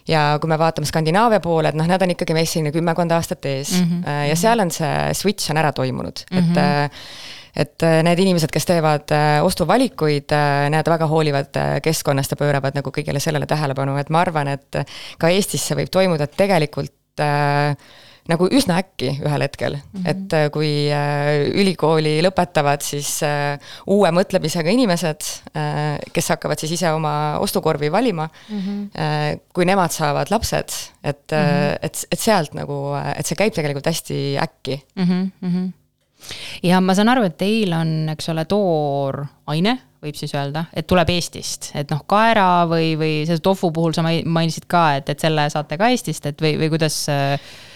[0.08, 3.46] ja kui me vaatame Skandinaavia poole, et noh, nad on ikkagi meist selline kümmekond aastat
[3.46, 4.26] ees mm -hmm.
[4.30, 6.50] ja seal on see switch on ära toimunud mm, -hmm.
[6.52, 6.90] et mhm.
[7.56, 9.12] et need inimesed, kes teevad
[9.44, 10.34] ostuvalikuid,
[10.70, 14.76] need väga hoolivad keskkonnast ja pööravad nagu kõigele sellele tähelepanu, et ma arvan, et
[15.20, 17.78] ka Eestis see võib toimuda, et tegelikult äh,
[18.32, 20.08] nagu üsna äkki ühel hetkel mm, -hmm.
[20.10, 25.28] et äh, kui äh, ülikooli lõpetavad siis äh, uue mõtlemisega inimesed,
[26.14, 29.40] kes hakkavad siis ise oma ostukorvi valima mm, -hmm.
[29.54, 30.72] kui nemad saavad lapsed,
[31.04, 31.78] et mm, -hmm.
[31.82, 35.32] et, et sealt nagu, et see käib tegelikult hästi äkki mm.
[35.44, 35.72] -hmm.
[36.64, 41.10] ja ma saan aru, et teil on, eks ole, tooraine võib siis öelda, et tuleb
[41.10, 45.50] Eestist, et noh, kaera või, või selle tofu puhul sa mainisid ka, et, et selle
[45.50, 47.73] saate ka Eestist, et või, või kuidas äh, Äh,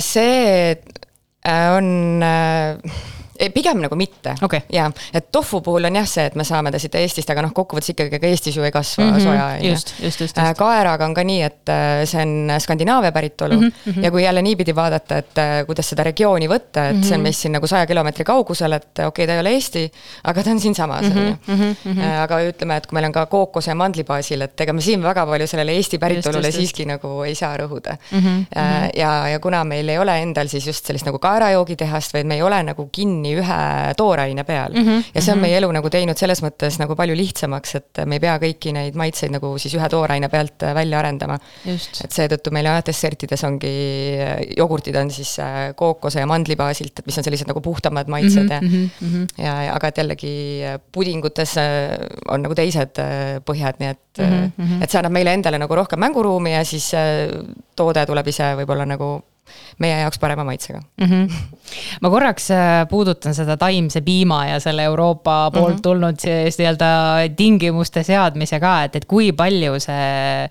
[0.00, 0.76] see
[1.42, 2.76] äh, on äh,
[3.54, 4.60] pigem nagu mitte okay..
[4.72, 7.54] jaa, et tofu puhul on jah see, et me saame ta siit Eestist, aga noh,
[7.56, 9.24] kokkuvõttes ikkagi ka Eestis ju ei kasva mm -hmm.
[9.24, 9.72] soja, on ju.
[10.04, 10.42] just..
[10.56, 11.74] kaeraga on ka nii, et
[12.04, 14.04] see on Skandinaavia päritolu mm -hmm.
[14.04, 17.04] ja kui jälle niipidi vaadata, et kuidas seda regiooni võtta, et mm -hmm.
[17.04, 17.22] see on mhm.
[17.22, 19.92] meist siin nagu saja kilomeetri kaugusel, et okei okay,, ta ei ole Eesti,
[20.24, 21.36] aga ta on siinsamas, on ju.
[21.46, 24.72] Mhm, mhm, aga ütleme, et kui meil on ka kookose ja mandli baasil, et ega
[24.72, 26.92] me siin väga palju sellele Eesti päritolule just, just, siiski just.
[26.92, 28.18] nagu ei saa rõhuda mm.
[28.18, 28.44] -hmm.
[28.96, 32.42] ja, ja kuna meil ei ole endal siis just sellist nagu kaerajoogitehast, vaid me ei
[32.42, 34.86] ole nagu kinni siiamaani ühe tooraine peal mm.
[34.86, 35.04] -hmm.
[35.14, 38.20] ja see on meie elu nagu teinud selles mõttes nagu palju lihtsamaks, et me ei
[38.20, 41.38] pea kõiki neid maitseid nagu siis ühe tooraine pealt äh, välja arendama.
[41.66, 43.72] et seetõttu meil jah, dessertides ongi,
[44.56, 45.36] jogurtid on siis
[45.76, 49.44] kookose ja mandli baasilt, mis on sellised nagu puhtamad maitsed mm -hmm, ja mm, -hmm.
[49.44, 50.34] ja, ja aga et jällegi
[50.92, 51.56] pudingutes
[52.28, 53.00] on nagu teised
[53.44, 54.82] põhjad, nii et mm, -hmm.
[54.82, 56.92] et see annab meile endale nagu rohkem mänguruumi ja siis
[57.76, 59.20] toode tuleb ise võib-olla nagu
[59.80, 61.06] meie jaoks parema maitsega mm.
[61.06, 61.30] -hmm.
[62.00, 65.82] ma korraks äh, puudutan seda taimse piima ja selle Euroopa poolt mm -hmm.
[65.82, 66.90] tulnud siis nii-öelda
[67.36, 70.48] tingimuste seadmise ka, et, et kui palju see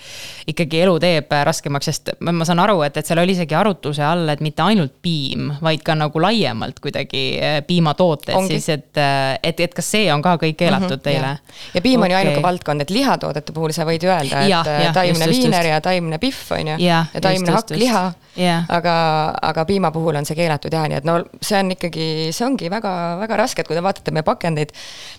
[0.47, 4.29] ikkagi elu teeb raskemaks, sest ma saan aru, et, et seal oli isegi arutluse all,
[4.29, 9.59] et mitte ainult piim, vaid ka nagu laiemalt kuidagi äh, piimatooted siis, et, äh, et,
[9.59, 11.37] et kas see on ka kõik keelatud mm -hmm, teile?
[11.73, 12.25] ja piim on ju okay.
[12.25, 15.73] ainuke valdkond, et lihatoodete puhul sa võid öelda, et ja, ja, taimne just, viiner just.
[15.73, 18.03] ja taimne pihv on ju, ja taimne hakkliha,
[18.69, 22.45] aga aga piima puhul on see keelatud jah, nii et no see on ikkagi, see
[22.45, 24.73] ongi väga-väga raske, et kui te vaatate meie pakendeid,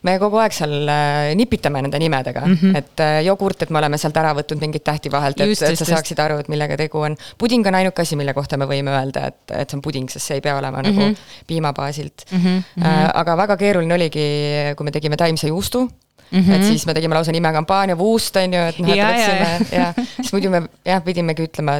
[0.06, 2.76] me kogu aeg seal äh, nipitame nende nimedega mm, -hmm.
[2.82, 5.88] et äh, jogurt, et me oleme sealt ära võtnud mingid tähti vahelt, et, et sa
[5.94, 7.16] saaksid aru, et millega tegu on.
[7.38, 10.26] puding on ainuke asi, mille kohta me võime öelda, et, et see on puding, sest
[10.26, 11.00] see ei pea olema mm -hmm.
[11.00, 11.46] nagu mhm.
[11.46, 12.38] piima baasilt mm.
[12.38, 13.10] -hmm.
[13.14, 14.28] aga väga keeruline oligi,
[14.76, 15.88] kui me tegime taimse juustu
[16.30, 16.52] Mm -hmm.
[16.52, 19.94] et siis me tegime lausa nimekampaania Wuust on ju, et noh, et läksime ja, ja
[20.16, 21.76] siis muidu me jah, pidimegi ütlema,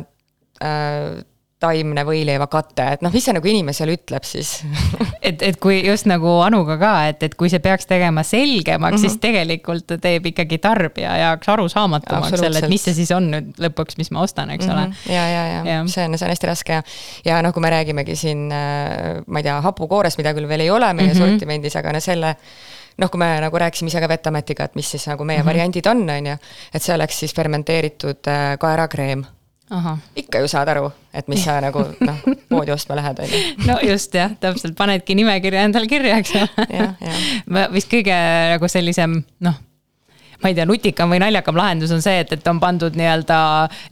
[0.62, 1.22] äh,
[1.60, 4.52] taimne võileiva kate, et noh, mis see nagu inimesele ütleb siis
[5.28, 8.96] et, et kui just nagu Anuga ka, et, et kui see peaks tegema selgemaks mm,
[8.96, 9.04] -hmm.
[9.04, 13.98] siis tegelikult teeb ikkagi tarbija jaoks arusaamatumaks selle, et mis see siis on nüüd lõpuks,
[14.00, 14.78] mis ma ostan, eks mm -hmm.
[14.78, 14.86] ole.
[14.88, 15.12] Mhm.
[15.14, 16.82] ja, ja, ja, ja see on, see on hästi raske ja,
[17.24, 20.70] ja noh, kui me räägimegi siin, äh, ma ei tea, hapukoorest, mida küll veel ei
[20.70, 21.32] ole meie mm -hmm.
[21.32, 22.36] sortimendis, aga no selle
[23.00, 25.52] noh, kui me nagu rääkisime ise ka Vetametiga, et mis siis nagu meie mm -hmm.
[25.52, 26.36] variandid on, on ju,
[26.74, 28.58] et see oleks siis fermenteeritud äh,
[29.70, 33.40] kaerakreem ikka ju saad aru, et mis sa nagu noh, poodi ostma lähed, on ju.
[33.70, 37.66] no just jah, täpselt, panedki nimekirja endale kirja, eks ole.
[37.74, 38.20] vist kõige
[38.54, 39.66] nagu sellisem noh
[40.40, 43.38] ma ei tea, nutikam või naljakam lahendus on see, et, et on pandud nii-öelda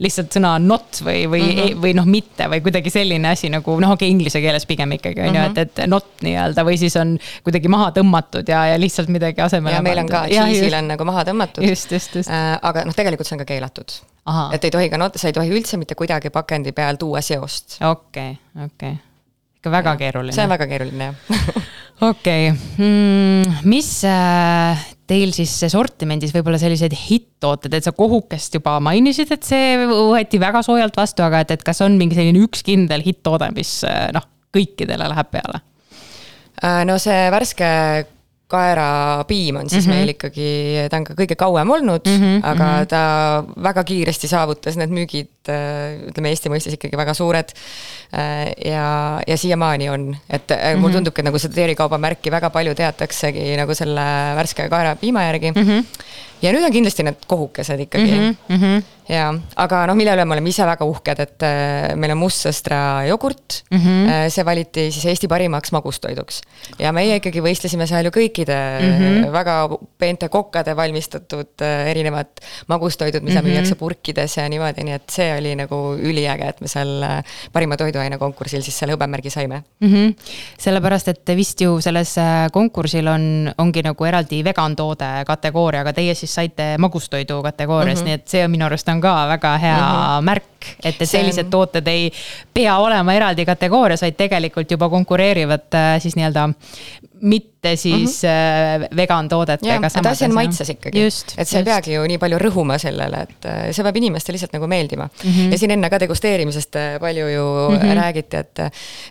[0.01, 1.81] lihtsalt sõna not või, või mm, -hmm.
[1.83, 5.27] või noh, mitte või kuidagi selline asi nagu noh, okei okay,, inglise keeles pigem ikkagi
[5.27, 9.13] on ju, et, et not nii-öelda või siis on kuidagi maha tõmmatud ja, ja lihtsalt
[9.13, 9.77] midagi asemele.
[9.77, 11.65] ja meil on ka, cheese'il on nagu maha tõmmatud.
[11.69, 12.55] just, just, just äh,.
[12.61, 13.99] aga noh, tegelikult see on ka keelatud.
[14.55, 17.79] Et ei tohi ka not-, sa ei tohi üldse mitte kuidagi pakendi peal tuua seost.
[17.81, 19.01] okei okay,, okei okay.
[19.59, 20.01] ikka väga ja.
[20.05, 20.35] keeruline.
[20.35, 21.59] see on väga keeruline, jah
[22.11, 22.57] okei okay.
[22.77, 29.47] mm,, mis äh, teil siis sortimendis võib-olla sellised hitt-tooted, et sa kohukest juba mainisid, et
[29.47, 33.49] see võeti väga soojalt vastu, aga et, et kas on mingi selline üks kindel hitt-toode,
[33.55, 35.63] mis äh, noh, kõikidele läheb peale?
[36.61, 37.69] Äh, no see värske
[38.49, 39.95] kaerapiim on siis mm -hmm.
[39.95, 40.49] meil ikkagi,
[40.89, 42.39] ta on ka kõige kauem olnud mm, -hmm.
[42.43, 42.87] aga mm -hmm.
[42.89, 45.51] ta väga kiiresti saavutas need müügid,
[46.09, 47.53] ütleme Eesti mõistes ikkagi väga suured.
[48.13, 50.77] Äh, ja, ja siiamaani on, et mm -hmm.
[50.81, 55.63] mulle tundubki, et nagu seda teerikaubamärki väga palju teataksegi nagu selle värske kaerapiima järgi mm.
[55.63, 55.85] -hmm
[56.43, 58.31] ja nüüd on kindlasti need kohukesed ikkagi mm.
[58.31, 58.83] -hmm, mm -hmm.
[59.09, 62.79] ja, aga noh, mille üle me oleme ise väga uhked, et äh, meil on mustsõstra
[63.09, 63.77] jogurt mm.
[63.77, 64.29] -hmm.
[64.29, 66.41] see valiti siis Eesti parimaks magustoiduks.
[66.79, 69.31] ja meie ikkagi võistlesime seal ju kõikide mm -hmm.
[69.31, 72.31] väga peente kokkade valmistatud erinevad
[72.67, 73.51] magustoidud, mida mm -hmm.
[73.51, 77.03] müüakse purkides ja niimoodi, nii et see oli nagu üliäge, et me seal
[77.51, 79.87] parima toiduaine konkursil siis selle hõbemärgi saime mm.
[79.87, 80.15] -hmm.
[80.57, 82.15] sellepärast, et vist ju selles
[82.51, 87.99] konkursil on, ongi nagu eraldi vegan toode kategooria, aga teie siis siis saite magustoidu kategoorias
[87.99, 88.05] mm, -hmm.
[88.05, 90.25] nii et see on minu arust on ka väga hea mm -hmm.
[90.25, 91.51] märk, et, et sellised see...
[91.51, 92.11] tooted ei
[92.53, 96.49] pea olema eraldi kategoorias, vaid tegelikult juba konkureerivad äh, siis nii-öelda
[97.21, 98.95] mitte siis mm -hmm.
[98.95, 99.87] vegan toodetega.
[99.87, 101.05] et asi on maitses ikkagi.
[101.37, 104.53] et sa ei peagi ju nii palju rõhuma sellele, et äh, see peab inimestele lihtsalt
[104.53, 105.31] nagu meeldima mm.
[105.31, 105.51] -hmm.
[105.51, 107.95] ja siin enne ka degusteerimisest palju ju mm -hmm.
[108.01, 108.59] räägiti, et,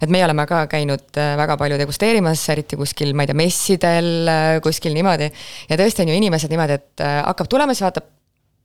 [0.02, 4.30] et meie oleme ka käinud väga palju degusteerimas, eriti kuskil, ma ei tea, messidel,
[4.62, 5.30] kuskil niimoodi.
[5.68, 8.04] ja tõesti on ju inimesed niimoodi, et hakkab tulema, siis vaatab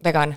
[0.04, 0.36] vegan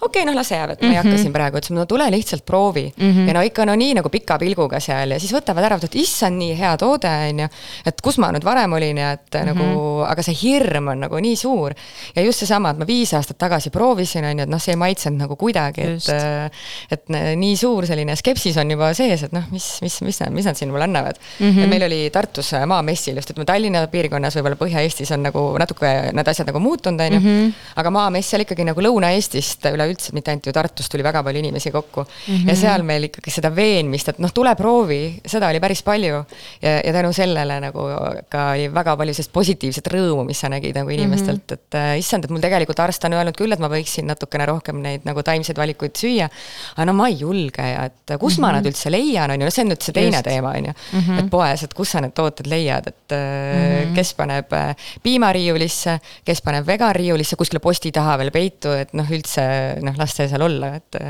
[0.00, 0.96] okei okay,, noh, las jääb, et ma ei mm -hmm.
[0.96, 1.22] hakka mhm.
[1.22, 3.10] siin praegu, ütlesime, no tule lihtsalt proovi mm.
[3.12, 3.28] -hmm.
[3.28, 6.38] ja no ikka no nii nagu pika pilguga seal ja siis võtavad ära, et issand,
[6.38, 7.48] nii hea toode, on ju.
[7.86, 9.54] et kus ma nüüd varem olin ja et mm -hmm.
[9.54, 11.74] nagu, aga see hirm on nagu nii suur.
[12.16, 14.76] ja just seesama, et ma viis aastat tagasi proovisin, on ju, et noh, see ei
[14.76, 16.52] maitsenud nagu kuidagi, et.
[16.90, 20.58] et nii suur selline skepsis on juba sees, et noh, mis, mis, mis mis nad
[20.58, 21.50] siin mulle annavad mm.
[21.50, 21.62] -hmm.
[21.62, 26.28] et meil oli Tartus Maamessil just, ütleme Tallinna piirkonnas, võib-olla Põhja-Eestis on nagu natuke need
[26.28, 27.20] asjad nagu muutunud, on ju.
[27.20, 27.52] Mhm.
[27.76, 31.70] aga Maamess seal ikkagi nagu Lõuna-Eestist üleüldse, mitte ainult ju Tartust tuli väga palju inimesi
[31.70, 32.34] kokku mm.
[32.36, 32.48] -hmm.
[32.48, 36.24] ja seal meil ikkagi seda veenmist, et noh, tule proovi, seda oli päris palju.
[36.62, 37.86] ja, ja tänu sellele nagu
[38.28, 41.68] ka oli väga palju sellist positiivset rõõmu, mis sa nägid nagu inimestelt mm, -hmm.
[41.70, 44.82] et äh, issand, et mul tegelikult arst on öelnud küll, et ma võiksin natukene rohkem
[44.82, 46.28] neid nagu taimseid valikuid süüa.
[46.76, 48.46] aga no ma ei julge ja et kus mm -hmm.
[48.46, 50.24] ma nad üldse leian, on ju, no see on nüüd see teine Just.
[50.24, 50.72] teema, on ju.
[50.92, 51.18] Mhm.
[51.18, 53.94] et poes, et kus sa need tooted leiad, et mm -hmm.
[53.94, 59.42] kes paneb äh, piimariiulisse, kes paneb veganriiulisse, kuskile posti taha veel peitu, et noh, üldse
[59.82, 61.00] noh, las see seal olla, et.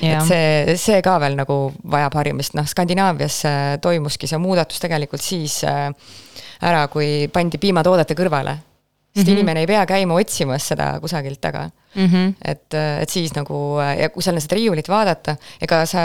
[0.00, 1.60] et see, see ka veel nagu
[1.92, 3.42] vajab harjumist, noh, Skandinaavias
[3.82, 5.88] toimuski see muudatus tegelikult siis äh,
[6.66, 8.58] ära, kui pandi piimatoodete kõrvale
[9.10, 9.38] sest mm -hmm.
[9.38, 12.06] inimene ei pea käima otsimas seda kusagilt taga mm.
[12.06, 12.34] -hmm.
[12.44, 16.02] et, et siis nagu ja kui seal seda riiulit vaadata, ega sa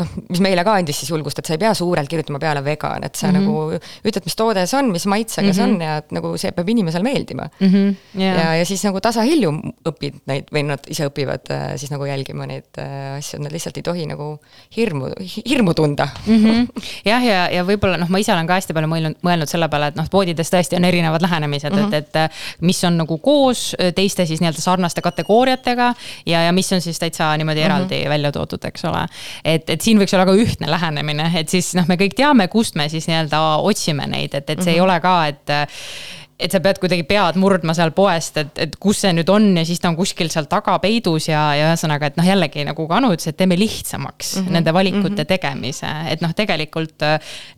[0.00, 3.04] noh, mis meile ka andis siis julgust, et sa ei pea suurelt kirjutama peale vegan,
[3.04, 3.40] et sa mm -hmm.
[3.40, 5.56] nagu ütled, mis toode see on, mis maitsega mm -hmm.
[5.56, 5.82] see on mhm.
[5.82, 7.68] ja et nagu see peab inimesele meeldima mm.
[7.68, 7.94] -hmm.
[8.20, 8.38] Yeah.
[8.38, 9.50] ja, ja siis nagu tasahilju
[9.88, 13.76] õpid neid või nad ise õpivad äh, siis nagu jälgima neid äh, asju, nad lihtsalt
[13.76, 14.38] ei tohi nagu
[14.76, 15.10] hirmu,
[15.48, 16.44] hirmu tunda mm.
[16.44, 16.66] -hmm.
[17.10, 19.68] jah, ja, ja, ja võib-olla noh, ma ise olen ka hästi palju mõelnud, mõelnud selle
[19.68, 21.94] peale, et noh, poodides tõesti on erinevad lähenemised mm, -hmm.
[21.94, 25.94] et, et mis on nagu koos teiste siis nii-öelda sarnaste kategooriatega
[26.26, 28.08] ja, ja mis on siis täitsa niimoodi eraldi mm -hmm.
[28.08, 29.06] välja toodud, eks ole.
[29.44, 32.78] et, et siin võiks olla ka ühtne lähenemine, et siis noh, me kõik teame, kust
[32.78, 34.74] me siis nii-öelda otsime neid, et, et see mm -hmm.
[34.74, 34.84] ei mhm.
[34.86, 39.12] ole ka, et et sa pead kuidagi pead murdma seal poest, et, et kus see
[39.16, 42.26] nüüd on ja siis ta on kuskil seal taga peidus ja, ja ühesõnaga, et noh,
[42.26, 44.56] jällegi nagu ka Anu ütles, et teeme lihtsamaks mm -hmm.
[44.56, 45.30] nende valikute mm -hmm.
[45.32, 47.06] tegemise, et noh, tegelikult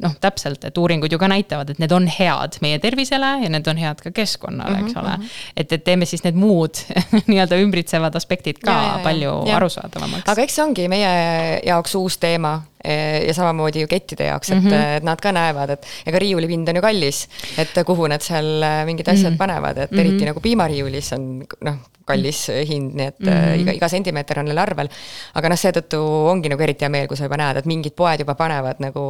[0.02, 3.66] noh, täpselt, et uuringud ju ka näitavad, et need on head meie tervisele ja need
[3.66, 4.90] on head ka keskkonnale mm, -hmm.
[4.90, 5.16] eks ole.
[5.16, 5.26] Mhm.
[5.56, 6.74] et, et teeme siis need muud
[7.30, 9.56] nii-öelda ümbritsevad aspektid ka ja, ja, ja, palju ja.
[9.56, 10.28] arusaadavamaks.
[10.28, 14.70] aga eks see ongi meie jaoks uus teema ja samamoodi ju kettide jaoks, et mm,
[14.70, 14.96] -hmm.
[14.96, 17.28] et nad ka näevad, et ega riiulipind on ju kallis,
[17.58, 19.38] et kuhu nad seal eh, mingid asjad mm -hmm.
[19.38, 20.26] panevad, et eriti mm -hmm.
[20.26, 23.60] nagu piimariiulis on noh, kallis hind, nii et mm -hmm.
[23.62, 24.88] iga, iga sentimeeter on neil arvel.
[25.34, 26.00] aga noh, seetõttu
[26.30, 29.04] ongi nagu eriti hea meel, kui sa juba näed, et mingid poed juba panevad nagu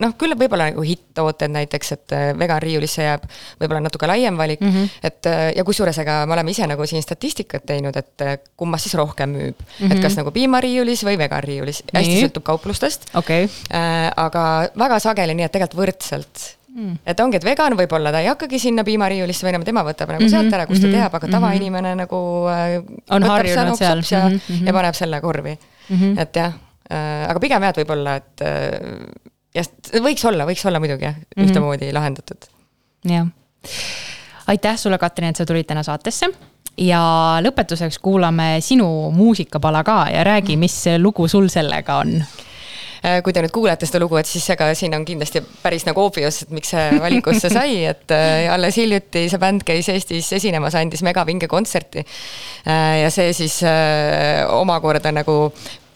[0.00, 3.26] noh, küll võib-olla nagu hitt-tooted näiteks, et veganriiulisse jääb
[3.60, 4.70] võib-olla natuke laiem valik mm.
[4.70, 4.88] -hmm.
[5.02, 9.30] et ja kusjuures, ega me oleme ise nagu siin statistikat teinud, et kummast siis rohkem
[9.30, 9.86] müüb mm.
[9.86, 9.92] -hmm.
[9.92, 13.48] et kas nagu piimariiulis või veganriiulis, hästi sõltub kauplustest okay..
[13.72, 16.98] Äh, aga väga sageli nii, et tegelikult võrdselt mm..
[17.06, 20.26] et ongi, et vegan võib-olla ta ei hakkagi sinna piimariiulisse minema, tema võtab nagu mm
[20.26, 20.34] -hmm.
[20.34, 21.00] sealt ära, kust ta mm -hmm.
[21.00, 22.20] teab, aga tavainimene nagu
[22.52, 22.76] äh,
[23.10, 24.66] on harjunud seal ja, mm -hmm.
[24.66, 25.96] ja paneb selle korvi mm.
[25.96, 26.20] -hmm.
[26.20, 26.54] et jah
[26.90, 28.70] äh,, aga pigem jah, et võib-olla, et äh,
[29.54, 29.66] jah,
[30.02, 31.46] võiks olla, võiks olla muidugi jah, mhm.
[31.46, 31.94] ühtemoodi mm -hmm.
[31.94, 32.46] lahendatud.
[33.04, 33.26] jah.
[34.46, 36.26] aitäh sulle, Katrin, et sa tulid täna saatesse
[36.78, 37.02] ja
[37.42, 42.24] lõpetuseks kuulame sinu muusikapala ka ja räägi, mis lugu sul sellega on
[43.24, 46.42] kui te nüüd kuulete seda lugu, et siis ega siin on kindlasti päris nagu obvious,
[46.44, 51.04] et miks see valikusse sai, et äh, alles hiljuti see bänd käis Eestis esinemas, andis
[51.06, 52.04] megavinge kontserti.
[52.66, 53.60] Äh, ja see siis
[54.50, 55.36] omakorda nagu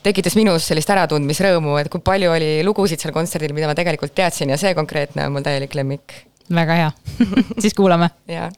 [0.05, 4.52] tekitas minus sellist äratundmisrõõmu, et kui palju oli lugusid seal kontserdil, mida ma tegelikult teadsin
[4.52, 6.20] ja see konkreetne on mul täielik lemmik.
[6.55, 6.92] väga hea
[7.59, 8.11] siis kuulame.
[8.36, 8.50] jaa